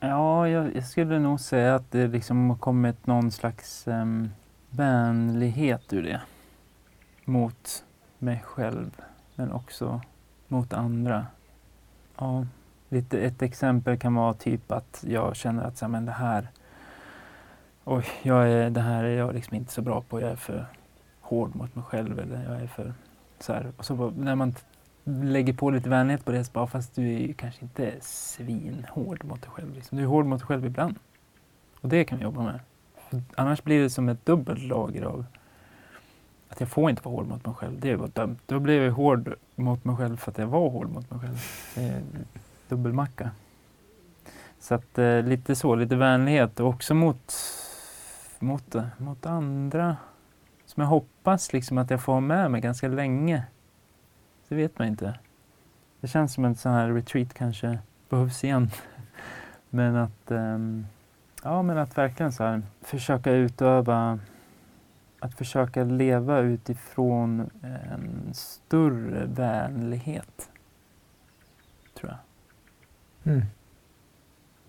[0.00, 4.30] Ja, jag, jag skulle nog säga att det liksom har kommit någon slags um,
[4.70, 6.20] vänlighet ur det.
[7.24, 7.84] Mot
[8.18, 8.90] mig själv,
[9.34, 10.00] men också
[10.48, 11.26] mot andra.
[12.18, 12.46] Ja,
[12.88, 16.48] lite, ett exempel kan vara typ att jag känner att så här, men det här
[17.84, 20.20] Oj, jag är, det här är jag liksom inte så bra på.
[20.20, 20.66] Jag är för
[21.20, 22.18] hård mot mig själv.
[22.18, 22.94] Eller jag är för
[23.38, 23.72] så här.
[23.76, 24.54] Och så bara, när man
[25.04, 29.24] lägger på lite vänlighet på det så bara, fast du är ju kanske inte svinhård
[29.24, 29.74] mot dig själv.
[29.74, 29.98] Liksom.
[29.98, 30.98] Du är hård mot dig själv ibland.
[31.80, 32.60] Och det kan vi jobba med.
[33.08, 35.24] För annars blir det som ett dubbelt lager av
[36.48, 37.80] att jag får inte vara hård mot mig själv.
[37.80, 38.38] Det var dumt.
[38.46, 41.38] Då blev jag hård mot mig själv för att jag var hård mot mig själv.
[41.74, 42.02] Det är
[42.68, 43.30] dubbelmacka.
[44.60, 47.34] Så att eh, lite så, lite vänlighet och också mot,
[48.40, 49.96] mot, mot andra
[50.64, 53.44] som jag hoppas liksom att jag får ha med mig ganska länge.
[54.48, 55.18] Det vet man inte.
[56.00, 57.78] Det känns som en sån här retreat kanske
[58.08, 58.70] behövs igen.
[59.70, 60.86] Men att, ehm,
[61.42, 64.18] ja, men att verkligen så här, försöka utöva,
[65.20, 70.50] att försöka leva utifrån en större vänlighet.
[71.94, 72.18] Tror jag.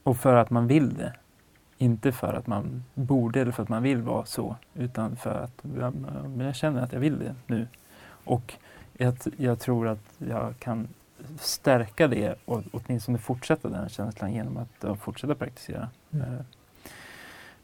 [0.04, 1.14] Och för att man vill det.
[1.82, 4.56] Inte för att man borde eller för att man vill vara så.
[4.74, 5.64] Utan för att
[6.40, 7.68] jag känner att jag vill det nu.
[8.24, 8.54] Och
[8.98, 10.88] jag, jag tror att jag kan
[11.40, 16.34] stärka det och åtminstone fortsätta den känslan genom att fortsätta praktisera Mm.
[16.34, 16.40] eh,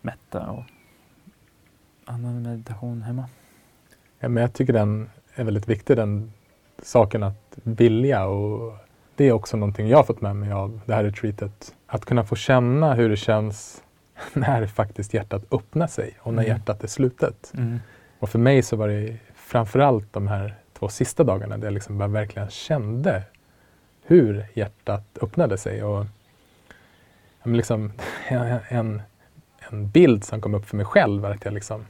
[0.02, 0.64] metta och
[2.06, 3.30] annan meditation hemma.
[4.20, 6.34] Ja, men jag tycker den är väldigt viktig, den
[6.84, 8.26] saken att vilja.
[8.26, 8.78] Och
[9.16, 11.76] det är också någonting jag har fått med mig av det här retreatet.
[11.88, 13.84] Att kunna få känna hur det känns
[14.34, 16.58] när faktiskt hjärtat öppnar sig och när Mm.
[16.58, 17.54] hjärtat är slutet.
[18.20, 21.98] Och för mig så var det framförallt de här två sista dagarna där jag liksom
[21.98, 23.24] bara verkligen kände
[24.06, 25.84] hur hjärtat öppnade sig.
[25.84, 26.06] Och
[27.44, 27.92] liksom,
[28.70, 29.02] en,
[29.72, 31.86] en bild som kom upp för mig själv var att jag liksom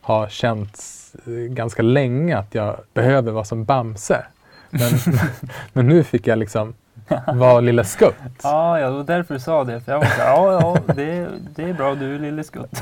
[0.00, 0.82] har känt
[1.26, 4.26] eh, ganska länge att jag behöver vara som Bamse.
[4.70, 4.90] Men,
[5.72, 6.74] men nu fick jag liksom
[7.34, 8.14] vara Lille Skutt.
[8.42, 9.80] Ja, ja, det var därför du sa det.
[9.80, 12.70] För jag var så, ja, ja, det, det är bra, du är lille skutt.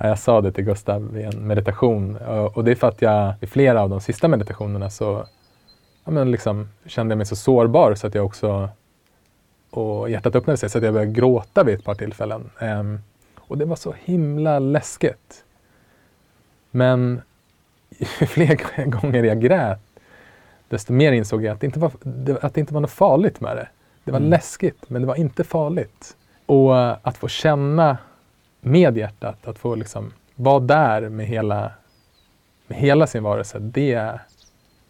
[0.00, 2.16] Ja, jag sa det till Gustav i en meditation
[2.54, 5.26] och det är för att jag i flera av de sista meditationerna så
[6.04, 8.68] ja, men liksom, kände jag mig så sårbar så att jag också
[9.70, 12.50] och hjärtat öppnade sig så att jag började gråta vid ett par tillfällen.
[12.58, 13.00] Ehm,
[13.36, 15.44] och det var så himla läskigt.
[16.70, 17.22] Men
[17.98, 19.80] ju fler gånger jag grät
[20.68, 21.92] desto mer insåg jag att det inte var,
[22.42, 23.68] att det inte var något farligt med det.
[24.04, 24.30] Det var Mm.
[24.30, 26.16] läskigt men det var inte farligt.
[26.46, 27.98] Och eh, att få känna
[28.60, 31.72] med hjärtat, att få liksom vara där med hela,
[32.66, 34.20] med hela sin varelse, det är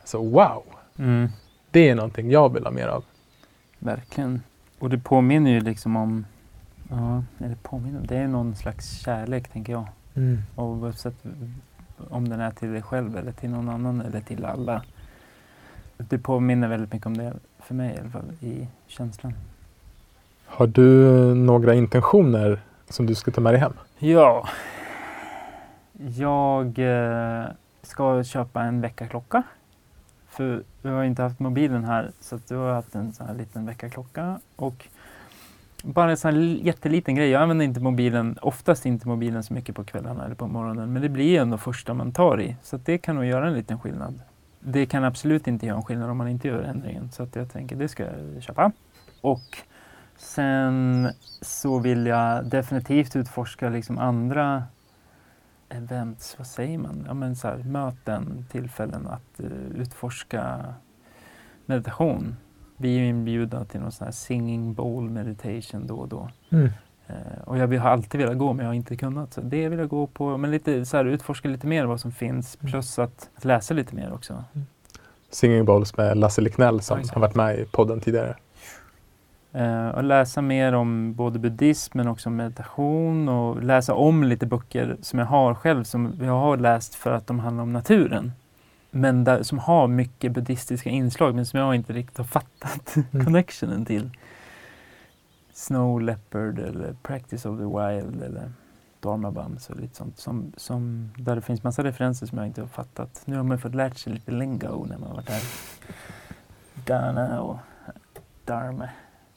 [0.00, 0.62] alltså wow!
[0.98, 1.28] Mm,
[1.70, 3.04] Det är någonting jag vill ha mer av.
[3.78, 4.42] verkligen.
[4.78, 6.26] Och det påminner ju liksom om,
[6.90, 9.86] ja, eller påminner, det är någon slags kärlek tänker jag.
[10.56, 11.14] Oavsett
[12.10, 14.82] om den är till dig själv eller till någon annan eller till alla.
[15.98, 19.32] Det påminner väldigt mycket om det för mig i alla fall, i känslan.
[20.46, 20.84] Har du
[21.34, 23.72] några intentioner som du ska ta med dig hem?
[23.98, 24.48] Ja.
[26.16, 27.44] Jag eh,
[27.82, 29.42] ska köpa en väckarklocka.
[30.28, 33.66] För vi har inte haft mobilen här så du har haft en sån här liten
[33.66, 34.40] väckarklocka.
[34.56, 34.88] Och
[35.82, 37.30] bara en sån här jätteliten grej.
[37.30, 40.92] Jag använder inte mobilen, oftast inte mobilen så mycket på kvällarna eller på morgonen.
[40.92, 42.56] Men det blir ju ändå första man tar i.
[42.62, 44.20] Så det kan nog göra en liten skillnad.
[44.60, 47.10] Det kan absolut inte göra en skillnad om man inte gör ändringen.
[47.10, 48.72] Så att jag tänker det ska jag köpa.
[49.20, 49.58] Och
[50.16, 51.08] sen
[51.40, 54.62] så vill jag definitivt utforska liksom andra
[55.68, 57.04] events, vad säger man?
[57.06, 60.74] Ja, men så här, möten, tillfällen att uh, utforska
[61.66, 62.36] meditation.
[62.76, 66.30] Vi är inbjudna till någon sån här singing bowl meditation då och då.
[66.50, 66.70] Mm.
[67.10, 69.34] Uh, och jag har alltid velat gå men jag har inte kunnat.
[69.34, 70.36] Så det vill jag gå på.
[70.36, 72.70] Men lite så här, utforska lite mer vad som finns Mm.
[72.70, 74.44] plus att, att läsa lite mer också.
[75.30, 78.34] Singing Bowls med Lasse Liknell som Ja, har varit med i podden tidigare.
[79.56, 84.96] Uh, och läsa mer om både buddhism men också meditation och läsa om lite böcker
[85.02, 88.32] som jag har själv som jag har läst för att de handlar om naturen.
[88.90, 93.24] Men där, som har mycket buddhistiska inslag men som jag inte riktigt har fattat Mm.
[93.24, 94.10] connectionen till.
[95.58, 98.50] Snow Leopard eller Practice of the Wild eller
[99.00, 102.60] Dharma Bums och lite sånt som, som, där det finns massa referenser som jag inte
[102.60, 103.22] har fattat.
[103.24, 105.42] Nu har man fått lärt sig lite lingo när man varit där.
[106.86, 107.56] Dana och
[108.44, 108.88] Dharma.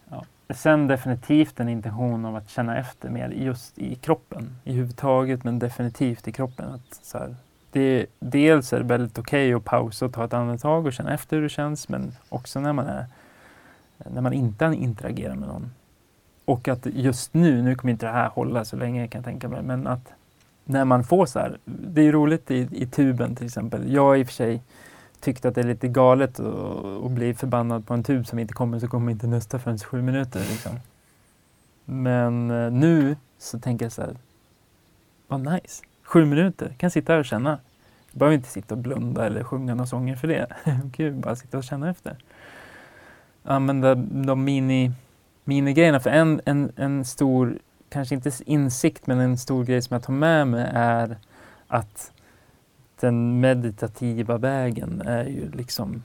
[0.10, 0.26] Ja.
[0.50, 5.60] Sen definitivt en intention av att känna efter mer just i kroppen, i huvudtaget men
[5.60, 6.70] definitivt i kroppen.
[6.70, 7.36] Att så här,
[7.72, 11.36] det, dels är det väldigt okej att pausa och ta ett andetag och känna efter
[11.36, 13.06] hur det känns men också när man, är,
[13.98, 15.72] när man inte interagerar med någon.
[16.46, 19.50] Och att just nu, nu kommer inte det här hålla så länge kan jag tänka
[19.50, 20.14] mig, men att
[20.66, 23.94] när man får så här, det är roligt i, i tuben till exempel.
[23.94, 24.62] Jag har i och för sig
[25.20, 28.80] tyckt att det är lite galet att, bli förbannad på en tub som inte kommer
[28.80, 30.40] så kommer inte nästa förrän sju minuter.
[30.40, 30.80] Liksom.
[31.86, 34.16] Men eh, nu så tänker jag så här,
[35.28, 37.60] vad nice, sju minuter, kan sitta här och känna.
[38.12, 40.48] Jag behöver inte sitta och blunda eller sjunga några sånger för det.
[40.98, 42.18] Gud, bara sitta och känna efter.
[43.44, 44.92] Använda de mini,
[45.44, 50.04] minigrejerna, för en, en, en stor, kanske inte insikt, men en stor grej som jag
[50.04, 51.18] tar med mig är
[51.68, 52.12] att
[53.00, 56.04] den meditativa vägen är ju liksom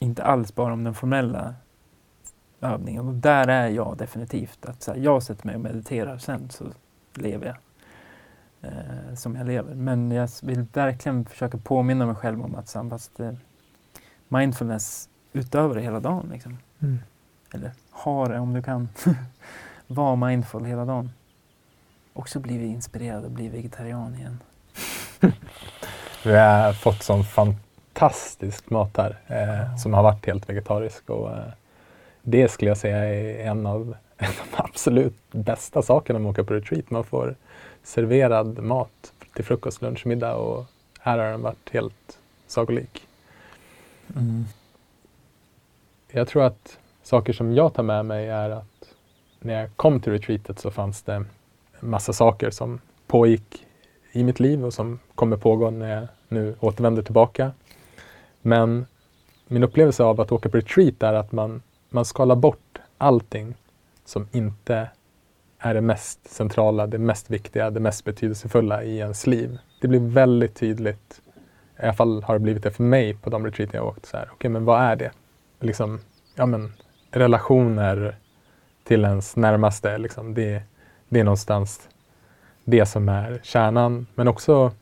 [0.00, 1.54] inte alls bara om den formella
[2.60, 3.08] övningen.
[3.08, 4.66] Och där är jag definitivt.
[4.66, 6.64] Att så här, jag sätter mig och mediterar, sen så
[7.14, 7.56] lever jag
[8.70, 9.74] eh, som jag lever.
[9.74, 13.32] Men jag vill verkligen försöka påminna mig själv om att så här, fast, eh,
[14.28, 16.28] mindfulness utöver det hela dagen.
[16.32, 16.58] Liksom.
[16.78, 16.98] Mm.
[17.54, 18.88] Eller ha det om du kan.
[19.86, 21.10] Var mindful hela dagen.
[22.12, 24.38] Också blivit inspirerad och bli vegetarian igen.
[26.24, 31.10] Vi har fått sån fantastisk mat här eh, som har varit helt vegetarisk.
[31.10, 31.52] Och, eh,
[32.22, 36.54] det skulle jag säga är en av de absolut bästa sakerna med att åka på
[36.54, 36.90] retreat.
[36.90, 37.34] Man får
[37.82, 40.66] serverad mat till frukost, lunch, middag och
[41.00, 43.06] här har den varit helt sagolik.
[44.16, 44.44] Mm.
[46.08, 46.78] Jag tror att
[47.10, 48.94] saker som jag tar med mig är att
[49.40, 51.24] när jag kom till retreatet så fanns det
[51.80, 53.66] massa saker som pågick
[54.12, 57.52] i mitt liv och som kommer pågå när jag nu återvänder tillbaka.
[58.42, 58.86] Men
[59.48, 63.54] min upplevelse av att åka på retreat är att man, man skalar bort allting
[64.04, 64.90] som inte
[65.58, 69.58] är det mest centrala, det mest viktiga, det mest betydelsefulla i ens liv.
[69.80, 71.22] Det blir väldigt tydligt,
[71.78, 74.06] i alla fall har det blivit det för mig på de retreat jag har åkt.
[74.06, 75.10] Så här, Okej, men vad är det?
[75.60, 76.00] Liksom,
[76.34, 76.72] ja, men,
[77.10, 78.16] relationer
[78.84, 80.62] till ens närmaste, liksom, det,
[81.08, 81.88] det är någonstans
[82.64, 84.06] det som är kärnan.
[84.14, 84.72] Men också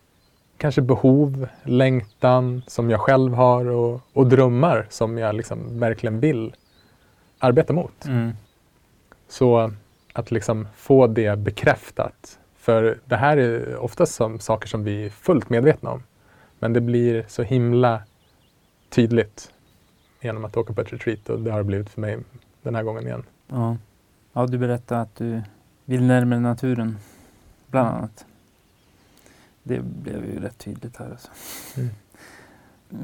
[0.57, 6.55] kanske behov, längtan som jag själv har och, och drömmar som jag liksom verkligen vill
[7.39, 8.05] arbeta mot.
[8.07, 8.33] Mm.
[9.29, 9.73] Så
[10.13, 12.39] att liksom få det bekräftat.
[12.59, 16.03] För det här är oftast som saker som vi är fullt medvetna om.
[16.59, 18.03] Men det blir så himla
[18.91, 19.53] tydligt
[20.21, 22.19] genom att åka på ett retreat och det har det blivit för mig
[22.63, 23.23] den här gången igen.
[23.47, 23.77] Ja.
[24.33, 25.43] ja, du berättade att du
[25.85, 26.99] vill närmare naturen,
[27.67, 28.27] bland annat.
[29.63, 31.11] Det blev ju rätt tydligt här.
[31.11, 31.29] Alltså.
[31.77, 31.91] Mm.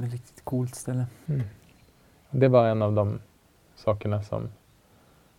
[0.04, 1.06] Ett riktigt coolt ställe.
[2.30, 3.18] Det var en av de
[3.76, 4.48] sakerna som,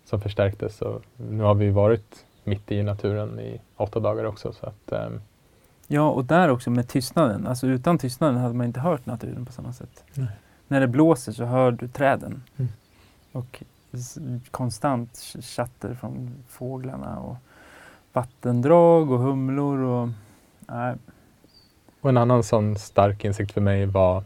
[0.06, 0.82] som förstärktes.
[0.82, 4.54] Och nu har vi varit mitt i naturen i åtta dagar också.
[4.54, 5.22] Så att, ehm,
[5.88, 7.48] Ja, och där också med tystnaden.
[7.48, 10.04] Alltså utan tystnaden hade man inte hört naturen på samma sätt.
[10.14, 10.28] Nej.
[10.68, 12.44] När det blåser så hör du träden.
[12.58, 12.72] Mm.
[13.32, 13.64] Och
[14.52, 17.36] konstant ch- chatter från fåglarna och
[18.14, 20.10] vattendrag och humlor och...
[20.60, 20.96] Nej,
[22.02, 24.24] och en annan sån stark insikt för mig var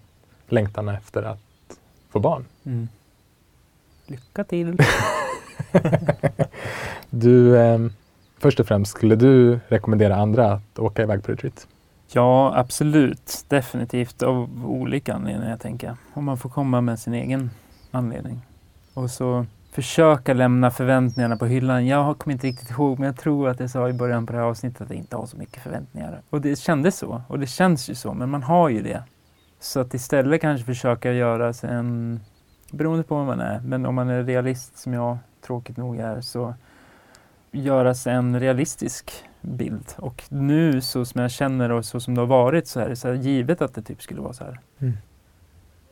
[0.47, 1.79] längtan efter att
[2.09, 2.45] få barn.
[2.63, 2.87] Mm.
[4.07, 4.77] Lycka till!
[7.09, 7.79] Du, eh,
[8.37, 11.67] först och främst, skulle du rekommendera andra att åka iväg på retreat?
[12.11, 13.45] Ja, absolut.
[13.47, 17.51] Definitivt av olika anledningar, jag tänker Om man får komma med sin egen
[17.91, 18.41] anledning.
[18.93, 21.87] Och så försöka lämna förväntningarna på hyllan.
[21.87, 24.39] Jag kommer inte riktigt ihåg, men jag tror att jag sa i början på det
[24.39, 26.21] här avsnittet att jag inte har så mycket förväntningar.
[26.29, 29.03] Och det kändes så, och det känns ju så, men man har ju det.
[29.59, 32.19] Så att istället kanske försöka göra sig en,
[32.71, 36.21] beroende på vad man är, men om man är realist som jag tråkigt nog är,
[36.21, 36.53] så
[37.51, 39.85] göra sig en realistisk bild.
[39.97, 42.95] Och nu så som jag känner och så som det har varit så är det
[42.95, 44.59] så givet att det typ skulle vara så här.
[44.79, 44.93] Mm.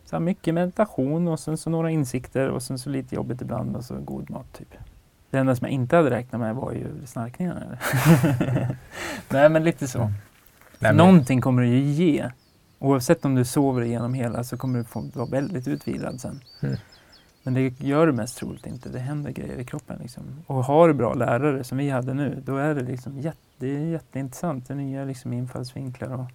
[0.06, 3.76] Så här mycket meditation och sen så några insikter och sen så lite jobbigt ibland
[3.76, 4.74] och så god mat typ.
[5.30, 7.78] Det enda som jag inte hade räknat med var ju snarkningarna.
[9.30, 10.00] Nej men lite så.
[10.00, 10.12] Mm.
[10.80, 12.32] Nej, men- Någonting kommer det ju ge.
[12.80, 16.42] Oavsett om du sover igenom hela så kommer du få vara väldigt utvilad sen.
[16.62, 16.76] Mm.
[17.48, 18.90] Men det gör du mest troligt inte.
[18.90, 20.00] Det händer grejer i kroppen.
[20.02, 20.24] Liksom.
[20.48, 23.68] Och har du bra lärare som vi hade nu, då är det liksom jätte, det
[23.68, 24.68] är jätteintressant.
[24.68, 26.26] Det är nya liksom infallsvinklar och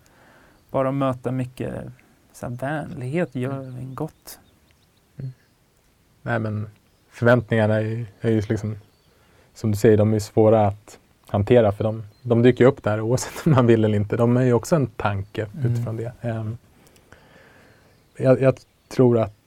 [0.71, 1.75] bara möta mycket
[2.33, 4.39] så här, vänlighet gör en gott.
[6.23, 6.69] Nej, men
[7.11, 8.77] förväntningarna är ju, är ju liksom,
[9.55, 13.47] som du säger, de är svåra att hantera för de, de dyker upp där oavsett
[13.47, 14.17] om man vill eller inte.
[14.17, 15.73] De är ju också en tanke Mm.
[15.73, 16.13] utifrån det.
[16.21, 16.59] Ehm,
[18.17, 18.55] jag, jag
[18.89, 19.42] tror att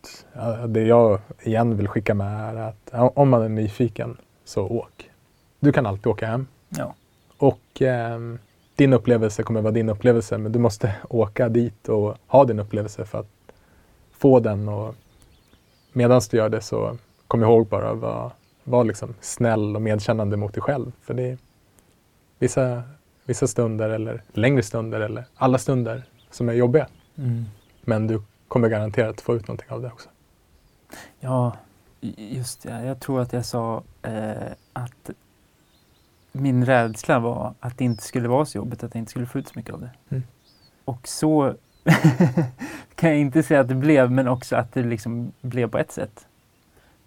[0.67, 5.09] det jag igen vill skicka med är att om man är nyfiken så åk.
[5.59, 6.93] Du kan alltid åka hem Ja.
[7.37, 8.39] och ehm,
[8.75, 13.05] din upplevelse kommer vara din upplevelse men du måste åka dit och ha din upplevelse
[13.05, 13.31] för att
[14.11, 14.95] få den och
[15.93, 16.97] medan du gör det så
[17.27, 18.31] kom ihåg bara att vara,
[18.63, 20.91] vara liksom snäll och medkännande mot dig själv.
[21.01, 21.37] För det
[22.39, 22.83] vissa,
[23.25, 26.87] vissa stunder eller längre stunder eller alla stunder som är jobbiga.
[27.17, 27.45] Mm.
[27.81, 30.09] Men du kommer garanterat få ut någonting av det också.
[31.19, 31.57] Ja,
[32.17, 32.85] just det.
[32.85, 35.09] Jag tror att jag sa eh, att
[36.31, 39.39] min rädsla var att det inte skulle vara så jobbigt, att jag inte skulle få
[39.39, 39.89] ut så mycket av det.
[40.09, 40.23] Mm.
[40.85, 41.53] Och så
[42.95, 45.91] kan jag inte säga att det blev, men också att det liksom blev på ett
[45.91, 46.27] sätt.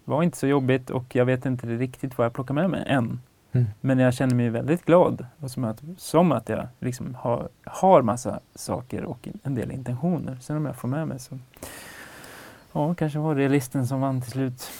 [0.05, 2.83] Det var inte så jobbigt och jag vet inte riktigt vad jag plockar med mig
[2.87, 3.19] än.
[3.51, 3.67] Mm.
[3.81, 8.01] Men jag känner mig väldigt glad och som att, som att jag liksom har, har
[8.01, 10.37] massa saker och en del intentioner.
[10.41, 11.39] Sen om jag får med mig så
[12.73, 14.71] Ja, kanske var realisten som vann till slut.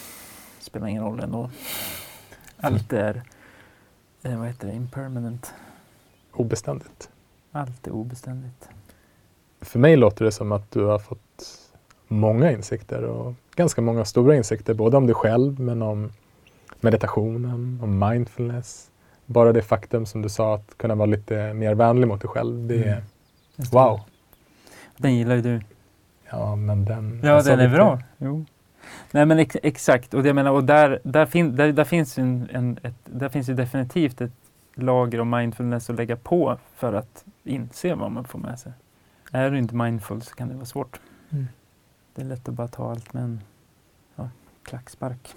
[0.60, 1.50] Spelar ingen roll ändå.
[2.56, 3.22] Allt är,
[4.22, 5.54] eh, vad heter det, impermanent.
[6.32, 7.10] Obeständigt.
[7.52, 8.68] Allt är obeständigt.
[9.60, 11.70] För mig låter det som att du har fått
[12.08, 16.12] många insikter och ganska många stora insikter, både om dig själv men om
[16.82, 18.90] meditationen, om mindfulness.
[19.26, 22.66] Bara det faktum som du sa att kunna vara lite mer vänlig mot dig själv.
[22.68, 23.04] Det är Mm.
[23.56, 23.78] Just det.
[23.78, 24.00] wow.
[24.96, 25.60] Den gillar ju du.
[26.30, 27.20] Ja, men den...
[27.24, 27.98] Ja, den är lite- bra.
[28.18, 28.44] Jo.
[29.10, 32.18] Nej men ex exakt, och, det jag menar, och där, där, fin där, där, finns
[32.18, 34.32] en, en, ett, där finns ju definitivt ett
[34.74, 38.72] lager av mindfulness att lägga på för att inse vad man får med sig.
[39.32, 41.00] Är du inte mindful så kan det vara svårt.
[41.30, 41.46] Mm.
[42.14, 43.40] Det är lätt att bara ta allt med en
[44.16, 44.28] ja,
[44.62, 45.28] klackspark.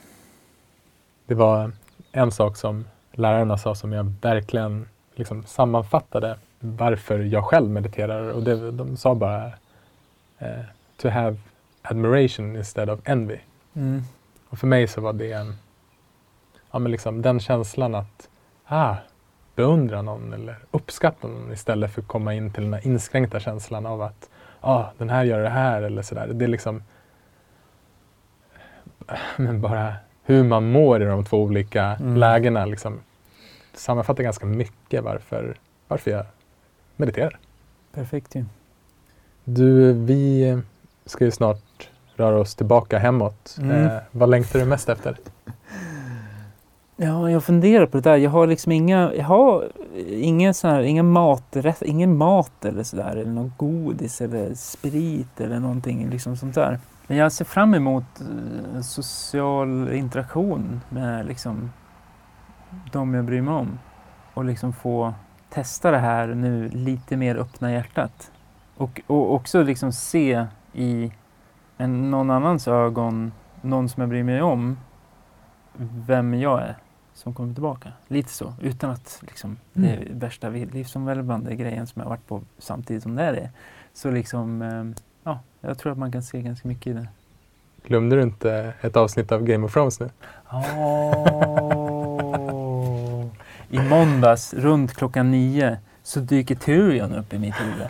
[1.25, 1.71] Det var
[2.11, 8.29] en sak som lärarna sa som jag verkligen liksom sammanfattade varför jag själv mediterar.
[8.29, 9.45] Och det, de sa bara
[10.39, 10.61] eh,
[10.97, 11.37] to have
[11.81, 13.37] admiration instead of envy.
[13.73, 14.01] Mm.
[14.49, 15.55] Och för mig så var det en,
[16.71, 18.29] ja, men liksom den känslan att
[18.65, 18.95] ah,
[19.55, 23.85] beundra någon eller uppskatta någon istället för att komma in till den här inskränkta känslan
[23.85, 24.29] av att
[24.61, 26.27] ah, den här gör det här eller sådär.
[26.27, 26.83] Det är liksom
[29.37, 29.93] men bara
[30.25, 32.17] hur man mår i de två olika Mm.
[32.17, 32.99] lägena liksom,
[33.73, 35.55] sammanfattar ganska mycket varför,
[35.87, 36.25] varför jag
[36.95, 37.39] mediterar.
[37.93, 38.45] Perfekt ju.
[39.43, 40.61] Du, vi
[41.05, 43.55] ska ju snart röra oss tillbaka hemåt.
[43.59, 43.85] Mm.
[43.85, 45.17] Eh, vad längtar du mest efter?
[46.95, 48.17] Ja, jag funderar på det där.
[48.17, 49.71] Jag har liksom inga, jag har
[50.07, 55.59] ingen sån här, inga maträtt, ingen mat eller sådär, eller någon godis eller sprit eller
[55.59, 56.79] någonting liksom sånt där.
[57.07, 61.71] Men jag ser fram emot eh, social interaktion med liksom
[62.91, 63.79] de jag bryr mig om.
[64.33, 65.13] Och liksom få
[65.49, 68.31] testa det här nu lite mer öppna hjärtat.
[68.77, 71.11] Och, och också liksom se i
[71.77, 73.31] en, någon annans ögon,
[73.61, 74.77] någon som jag bryr mig om,
[76.07, 76.75] vem jag är
[77.13, 77.91] som kommer tillbaka.
[78.07, 83.03] Lite så, utan att liksom, det är värsta livsomvälvande grejen som jag varit på samtidigt
[83.03, 83.49] som det är det.
[83.93, 84.83] Så liksom, eh,
[85.67, 87.07] jag tror att man kan se ganska mycket i det.
[87.87, 90.09] Glömde du inte ett avsnitt av Game of Thrones nu?
[90.51, 91.63] Oh.
[93.69, 97.87] I måndags runt klockan nio så dyker Tyrion upp i mitt huvud.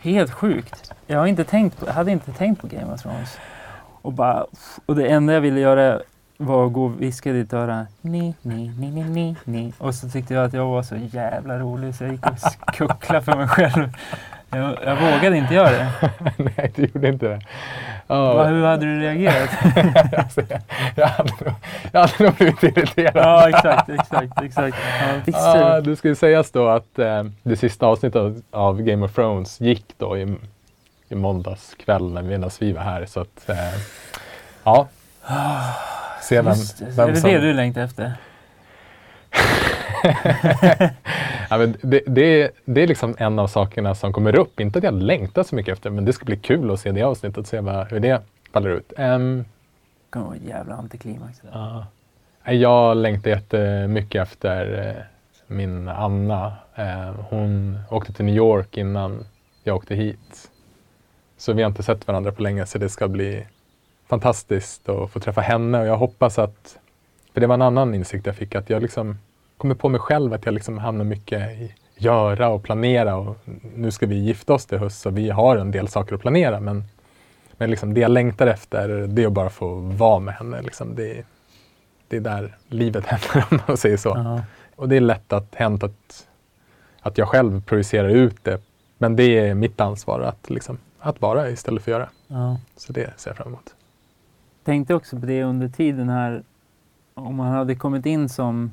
[0.00, 0.92] Helt sjukt.
[1.06, 3.38] Jag, har inte tänkt på, jag hade inte tänkt på Game of Thrones.
[4.02, 4.46] Och, bara,
[4.86, 6.00] och det enda jag ville göra
[6.36, 7.86] var att gå och viska i ditt öra.
[8.00, 9.72] Ni, ni, ni, ni, ni, ni.
[9.78, 12.38] Och så tyckte jag att jag var så jävla rolig så jag gick och
[12.74, 13.88] kucklade för mig själv.
[14.50, 15.90] Jag, jag vågade inte göra det.
[16.36, 17.40] Nej, du gjorde inte det.
[18.06, 19.50] Va, hur hade du reagerat?
[20.16, 20.60] alltså, jag,
[20.94, 21.54] jag, hade nog,
[21.92, 23.12] jag hade nog blivit irriterad.
[23.14, 24.76] ja, exakt, exakt, exakt.
[25.26, 26.04] Ja, Ah, det.
[26.04, 30.36] ju sägas då att eh, det sista avsnittet av, Game of Thrones gick då i,
[31.08, 33.06] i måndags kväll medan vi var här.
[33.06, 33.56] Så att, eh,
[34.64, 34.88] ja.
[36.22, 36.84] Se vem, det.
[36.84, 37.30] Är vem det som...
[37.30, 38.12] det du längtar efter?
[41.50, 44.60] ja, men det, det, det är liksom en av sakerna som kommer upp.
[44.60, 47.02] Inte att jag längtar så mycket efter, men det ska bli kul att se det
[47.02, 48.22] avsnittet och se vad, hur det
[48.52, 48.92] faller ut.
[48.98, 49.44] Um, Det
[50.10, 51.42] kommer vara jävla antiklimax.
[52.46, 55.02] Nej, Jag längtar jättemycket efter eh,
[55.46, 56.52] min Anna.
[56.74, 59.24] Eh, Hon åkte till New York innan
[59.64, 60.50] jag åkte hit.
[61.36, 63.46] Så vi har inte sett varandra på länge så det ska bli
[64.08, 66.78] fantastiskt att få träffa henne och jag hoppas att,
[67.34, 69.18] för det var en annan insikt jag fick, att jag liksom
[69.58, 73.36] kommer på mig själv att jag liksom hamnar mycket i göra och planera och
[73.76, 76.60] nu ska vi gifta oss till höst så vi har en del saker att planera
[76.60, 76.84] men,
[77.56, 80.62] men liksom det jag längtar efter det är att bara få vara med henne.
[80.62, 81.24] Liksom det,
[82.08, 84.08] det är där livet händer om man säger så.
[84.08, 84.42] Ja.
[84.76, 86.28] Och det är lätt att hänt att,
[87.00, 88.60] att jag själv projicerar ut det.
[88.98, 92.08] Men det är mitt ansvar att, liksom, att vara istället för att göra.
[92.26, 92.60] Ja.
[92.76, 93.74] Så det ser jag fram emot.
[94.64, 96.42] Tänkte också på det under tiden här.
[97.14, 98.72] Om man hade kommit in som...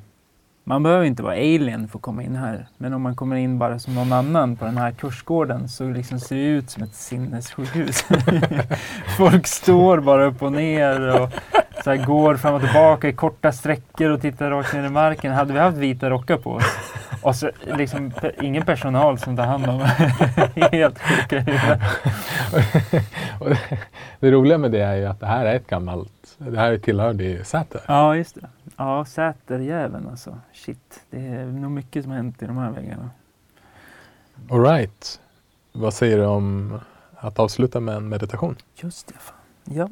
[0.68, 2.66] Man behöver inte vara alien för att komma in här.
[2.78, 6.20] Men om man kommer in bara som någon annan på den här kursgården så liksom
[6.20, 8.04] ser det ut som ett sinnessjukhus.
[9.18, 11.30] Folk står bara upp och ner och
[11.84, 15.32] så här går fram och tillbaka i korta sträckor och tittar rakt ner i marken.
[15.32, 16.64] Hade vi haft vita rockar på oss
[17.22, 19.80] och så liksom ingen personal som tar hand om
[20.72, 21.40] Helt sjuka
[23.40, 23.58] det,
[24.20, 27.24] det roliga med det är ju att det här är ett gammalt, det här tillhörde
[27.24, 27.80] ju Säter.
[27.86, 28.46] Ja, just det.
[28.76, 30.38] Ja, Säterjäveln alltså.
[30.52, 33.10] Shit, det är nog mycket som har hänt i de här väggarna.
[34.50, 35.20] All right.
[35.72, 36.78] Vad säger du om
[37.16, 38.56] att avsluta med en meditation?
[38.74, 39.36] Just det, fan.
[39.64, 39.88] Ja.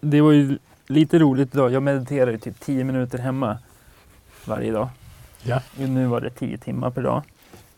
[0.00, 1.72] Det var ju lite roligt idag.
[1.72, 3.58] Jag mediterar ju typ 10 minuter hemma
[4.46, 4.88] varje dag.
[5.42, 5.60] Ja.
[5.76, 7.22] Nu var det 10 timmar per dag.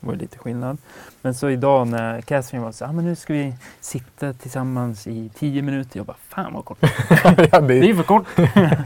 [0.01, 0.79] Det var lite skillnad.
[1.23, 5.31] Men så idag när Catherine var så ah, men nu ska vi sitta tillsammans i
[5.35, 5.99] 10 minuter.
[5.99, 6.79] Jag bara, fan vad kort.
[7.11, 8.27] ja, Det är det, ju för kort.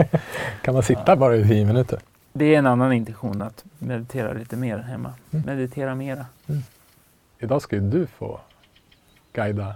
[0.62, 2.00] kan man sitta bara i tio minuter?
[2.32, 5.14] Det är en annan intention att meditera lite mer hemma.
[5.30, 5.46] Mm.
[5.46, 6.26] Meditera mera.
[7.38, 8.40] Idag ska ju du få
[9.32, 9.74] guida.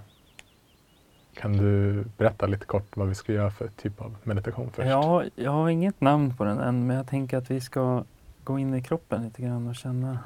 [1.35, 4.89] Kan du berätta lite kort vad vi ska göra för typ av meditation först?
[4.89, 8.05] Ja, jag har inget namn på den än, men jag tänker att vi ska
[8.45, 10.19] gå in i kroppen lite grann och känna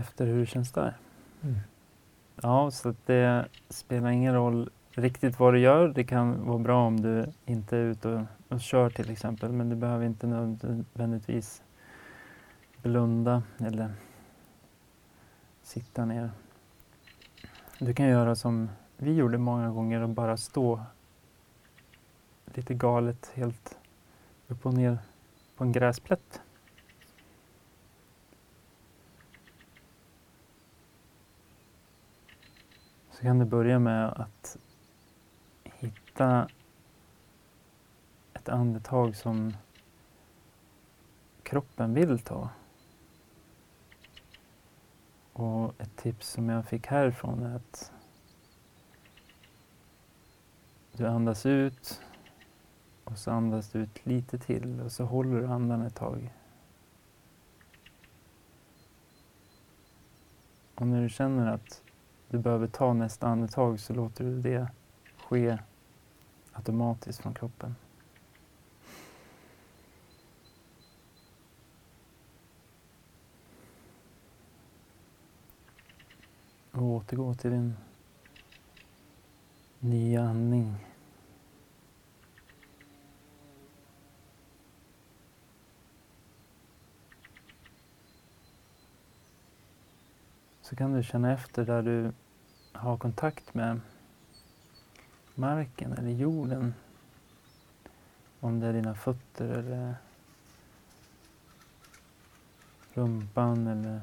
[0.00, 0.96] efter hur det känns där.
[1.42, 1.56] Mm.
[2.42, 5.88] Ja, så att det spelar ingen roll riktigt vad du gör.
[5.88, 9.68] Det kan vara bra om du inte är ute och, och kör till exempel, men
[9.68, 11.62] du behöver inte nödvändigtvis
[12.82, 13.92] blunda eller
[15.62, 16.30] sitta ner.
[17.78, 20.80] Du kan göra som vi gjorde många gånger och bara stå
[22.54, 23.78] lite galet helt
[24.48, 24.98] upp och ner
[25.56, 26.40] på en gräsplätt.
[33.20, 34.56] Så kan du börja med att
[35.64, 36.48] hitta
[38.34, 39.56] ett andetag som
[41.42, 42.48] kroppen vill ta.
[45.32, 47.92] Och ett tips som jag fick härifrån är att
[50.92, 52.00] du andas ut
[53.04, 56.34] och så andas du ut lite till och så håller du andan ett tag.
[60.74, 61.82] Och när du känner att
[62.30, 64.68] du behöver ta nästa andetag så låter du det
[65.16, 65.58] ske
[66.52, 67.76] automatiskt från kroppen.
[76.72, 77.76] Och återgå till din
[79.78, 80.89] nya andning.
[90.70, 92.12] Så kan du känna efter där du
[92.72, 93.80] har kontakt med
[95.34, 96.74] marken eller jorden.
[98.40, 99.94] Om det är dina fötter eller
[102.94, 104.00] rumpan eller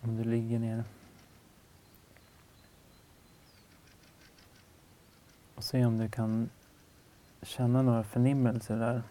[0.00, 0.84] om du ligger ner.
[5.54, 6.50] Och se om du kan
[7.42, 9.02] känna några förnimmelser där.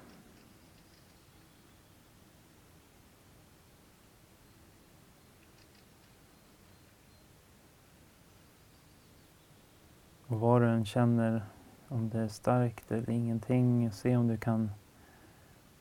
[10.36, 11.41] Och vad du än känner,
[11.88, 13.91] om det är starkt eller ingenting.
[13.91, 14.71] Se om du kan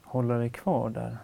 [0.03, 1.19] hålla dig kvar där.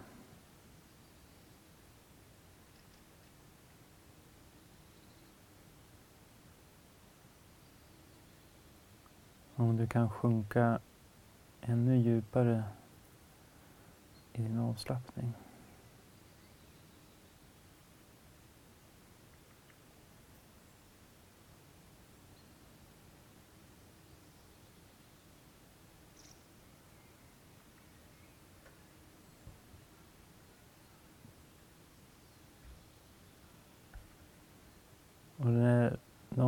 [9.55, 10.79] Om du kan sjunka
[11.61, 12.63] ännu djupare
[14.33, 15.33] i din avslappning.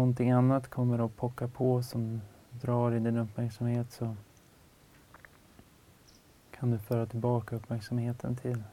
[0.04, 4.16] Någonting annat kommer att pocka på som drar i din uppmärksamhet så
[6.52, 8.64] kan du föra tillbaka uppmärksamheten till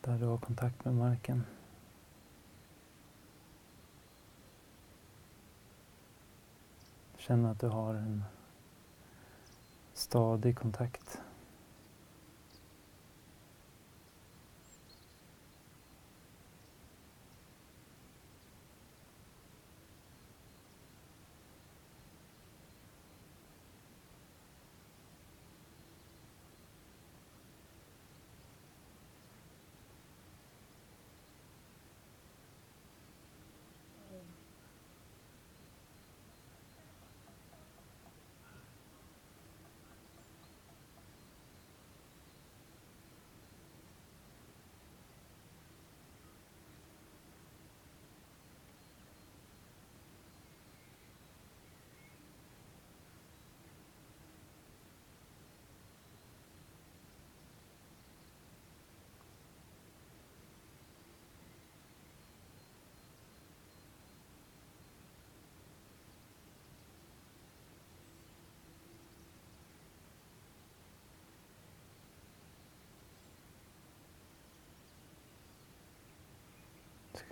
[0.00, 1.44] där du har kontakt med marken.
[7.16, 8.24] Känn att du har en
[9.94, 11.20] stadig kontakt.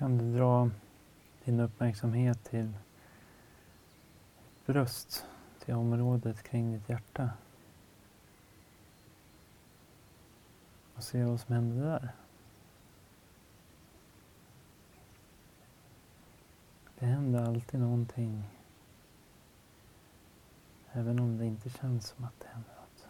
[0.01, 0.71] Kan du dra
[1.45, 2.73] din uppmärksamhet till
[4.67, 5.27] bröst,
[5.65, 7.31] till området kring ditt hjärta.
[10.95, 12.13] Och se vad som händer där.
[16.99, 18.43] Det händer alltid någonting.
[20.93, 23.09] Även om det inte känns som att det händer något.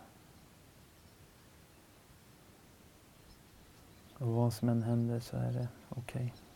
[4.19, 6.35] Och vad som än händer så är det okej.
[6.35, 6.50] Okay.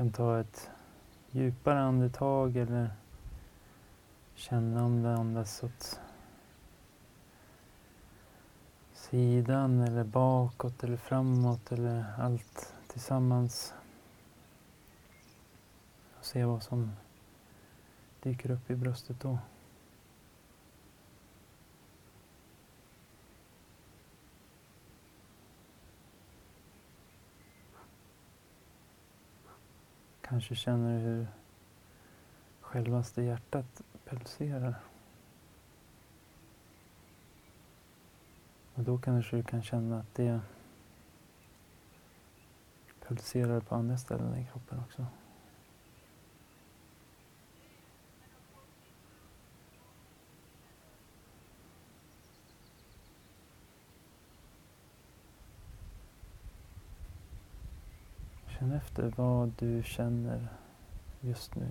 [0.00, 0.70] Kan ta ett
[1.30, 2.90] djupare andetag eller
[4.34, 6.00] känna om det andas åt
[8.92, 13.74] sidan eller bakåt eller framåt eller allt tillsammans.
[16.18, 16.92] Och se vad som
[18.22, 19.38] dyker upp i bröstet då.
[30.30, 31.26] Kanske känner du hur
[32.60, 34.74] självaste hjärtat pulserar.
[38.74, 40.40] Och då kanske du kan känna att det
[43.08, 45.06] pulserar på andra ställen i kroppen också.
[58.60, 60.48] Känn efter vad du känner
[61.20, 61.66] just nu.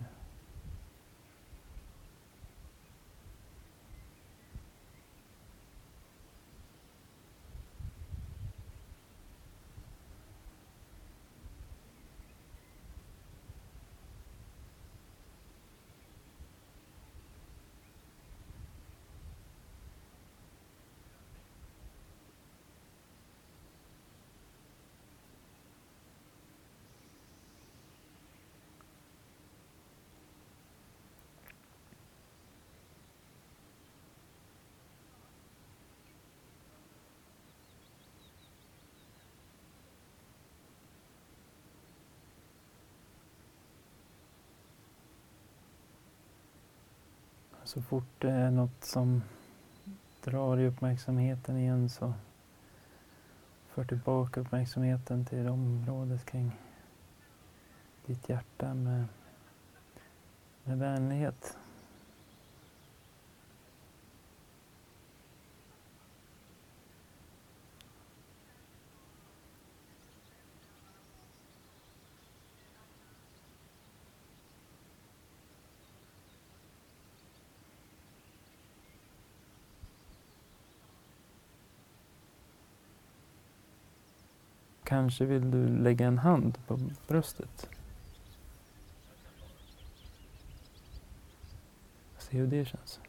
[47.69, 49.23] Så fort det är något som
[50.23, 52.13] drar i uppmärksamheten igen så
[53.67, 56.51] För tillbaka uppmärksamheten till området kring
[58.05, 59.05] ditt hjärta med,
[60.63, 61.57] med vänlighet.
[84.89, 87.69] Kanske vill du lägga en hand på bröstet.
[92.17, 92.99] Se hur det känns.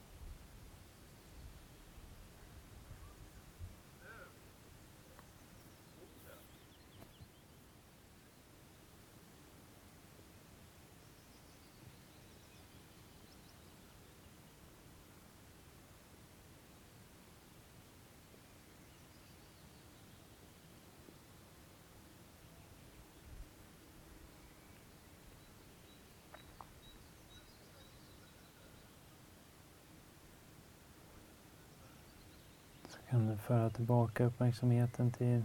[33.36, 35.42] Föra tillbaka uppmärksamheten till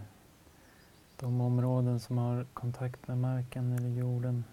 [1.20, 4.44] de områden som har kontakt med marken eller jorden.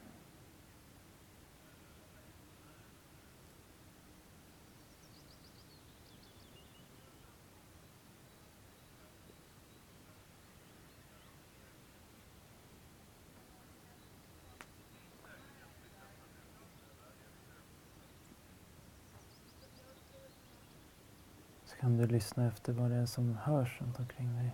[21.82, 24.50] Kan du lyssna efter vad det är som hörs runt omkring dig.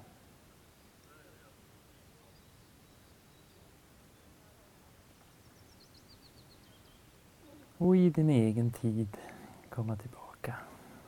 [7.79, 9.17] Och i din egen tid
[9.71, 10.55] komma tillbaka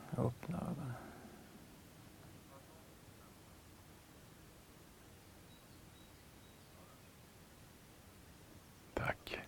[0.09, 0.93] och öppna ögonen.
[8.93, 9.39] Tack.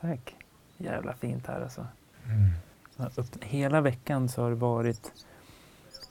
[0.00, 0.36] Tack.
[0.76, 1.86] Jävla fint här alltså.
[2.24, 2.50] Mm.
[3.40, 5.12] Hela veckan så har det varit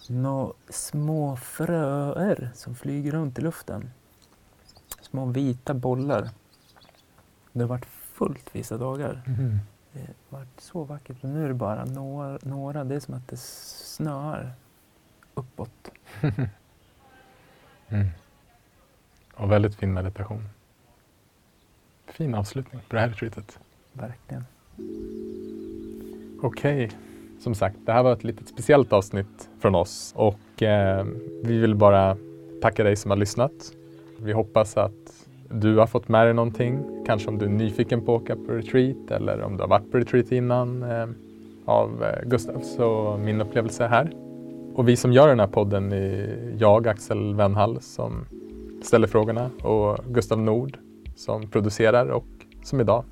[0.10, 3.92] nå små fröer som flyger runt i luften.
[5.02, 6.30] Små vita bollar.
[7.52, 9.22] Det har varit fullt vissa dagar.
[9.28, 9.60] Mm.
[9.92, 11.24] Det har varit så vackert.
[11.24, 12.84] Och nu är det bara några, några.
[12.84, 14.54] Det är som att det snöar
[15.34, 15.92] uppåt.
[17.92, 18.08] Mm.
[19.34, 20.50] Och väldigt fin meditation.
[22.06, 23.60] Fin avslutning på det här retreatet.
[23.94, 24.46] Verkligen.
[26.42, 26.92] Okej,
[27.40, 31.06] som sagt, det här var ett litet speciellt avsnitt från oss och eh,
[31.44, 32.18] vi vill bara
[32.62, 33.52] tacka dig som har lyssnat.
[34.18, 38.16] Vi hoppas att du har fått med dig någonting, kanske om du är nyfiken på
[38.16, 41.08] att åka på retreat eller om du har varit på retreat innan eh,
[41.66, 44.12] av eh, Gustavs och min upplevelse här.
[44.76, 48.26] Och vi som gör den här podden är jag, Axel Wennhall, som
[48.84, 50.78] ställer frågorna och Gustav Nord
[51.16, 52.26] som producerar och
[52.64, 53.04] som idag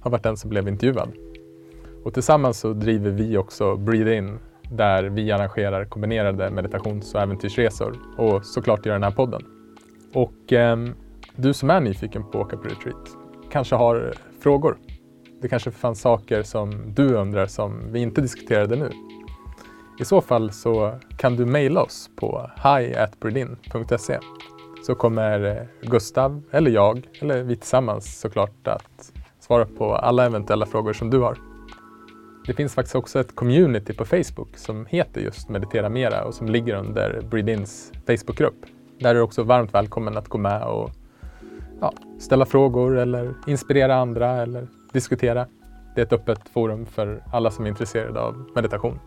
[0.00, 1.12] har varit den som blev intervjuad.
[2.06, 4.38] Och tillsammans så driver vi också Breathe In
[4.70, 9.42] där vi arrangerar kombinerade meditations och äventyrsresor och såklart gör den här podden.
[10.12, 10.76] Och eh,
[11.36, 13.08] du som är nyfiken på att åka på retreat
[13.50, 14.76] kanske har frågor.
[15.42, 18.90] Det kanske fanns saker som du undrar som vi inte diskuterade nu.
[20.00, 24.18] I så fall så kan du mejla oss på hi.breathein.se
[24.86, 30.66] så kommer eh, Gustav eller jag eller vi tillsammans såklart att svara på alla eventuella
[30.66, 31.45] frågor som du har.
[32.46, 36.48] Det finns faktiskt också ett community på Facebook som heter just Meditera Mera och som
[36.48, 38.66] ligger under Breedins Facebookgrupp.
[39.00, 40.90] Där är du också varmt välkommen att gå med och
[41.80, 45.46] ja, ställa frågor eller inspirera andra eller diskutera.
[45.94, 49.00] Det är ett öppet forum för alla som är intresserade av meditation.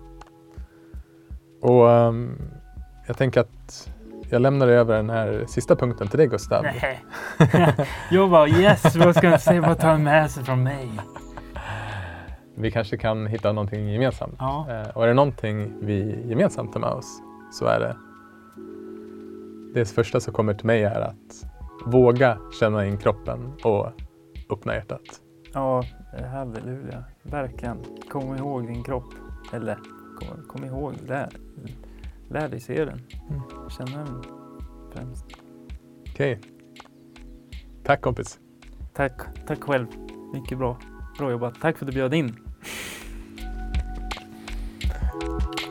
[1.61, 2.37] Och um,
[3.07, 3.89] jag tänker att
[4.29, 6.63] jag lämnar över den här sista punkten till dig Gustav.
[6.63, 7.05] Nej.
[8.11, 9.61] Jag bara yes, vad ska han säga?
[9.61, 10.89] Vad tar han med sig från mig?
[12.59, 14.35] Vi kanske kan hitta någonting gemensamt.
[14.39, 14.67] Ja.
[14.69, 17.21] Eh, Och är det någonting vi gemensamt tar med oss
[17.51, 17.95] så är det
[19.73, 21.45] det första som kommer till mig är att
[21.85, 23.91] våga känna in kroppen och
[24.49, 25.01] öppna hjärtat.
[25.53, 25.83] Ja,
[26.31, 27.03] halleluja.
[27.23, 27.77] Verkligen.
[28.11, 29.13] Kom ihåg din kropp.
[29.53, 29.75] Eller
[30.19, 31.29] kom, kom ihåg, lär,
[32.29, 33.01] lär dig se den.
[33.29, 33.41] Mm.
[33.69, 34.23] Känna den
[34.93, 35.25] främst.
[36.13, 36.39] Okej.
[37.83, 38.39] Tack kompis.
[38.93, 39.85] Tack, tack själv.
[40.33, 40.77] Mycket bra.
[41.17, 41.61] Bra jobbat.
[41.61, 42.35] Tack för att du bjöd in.
[44.91, 45.68] ああ。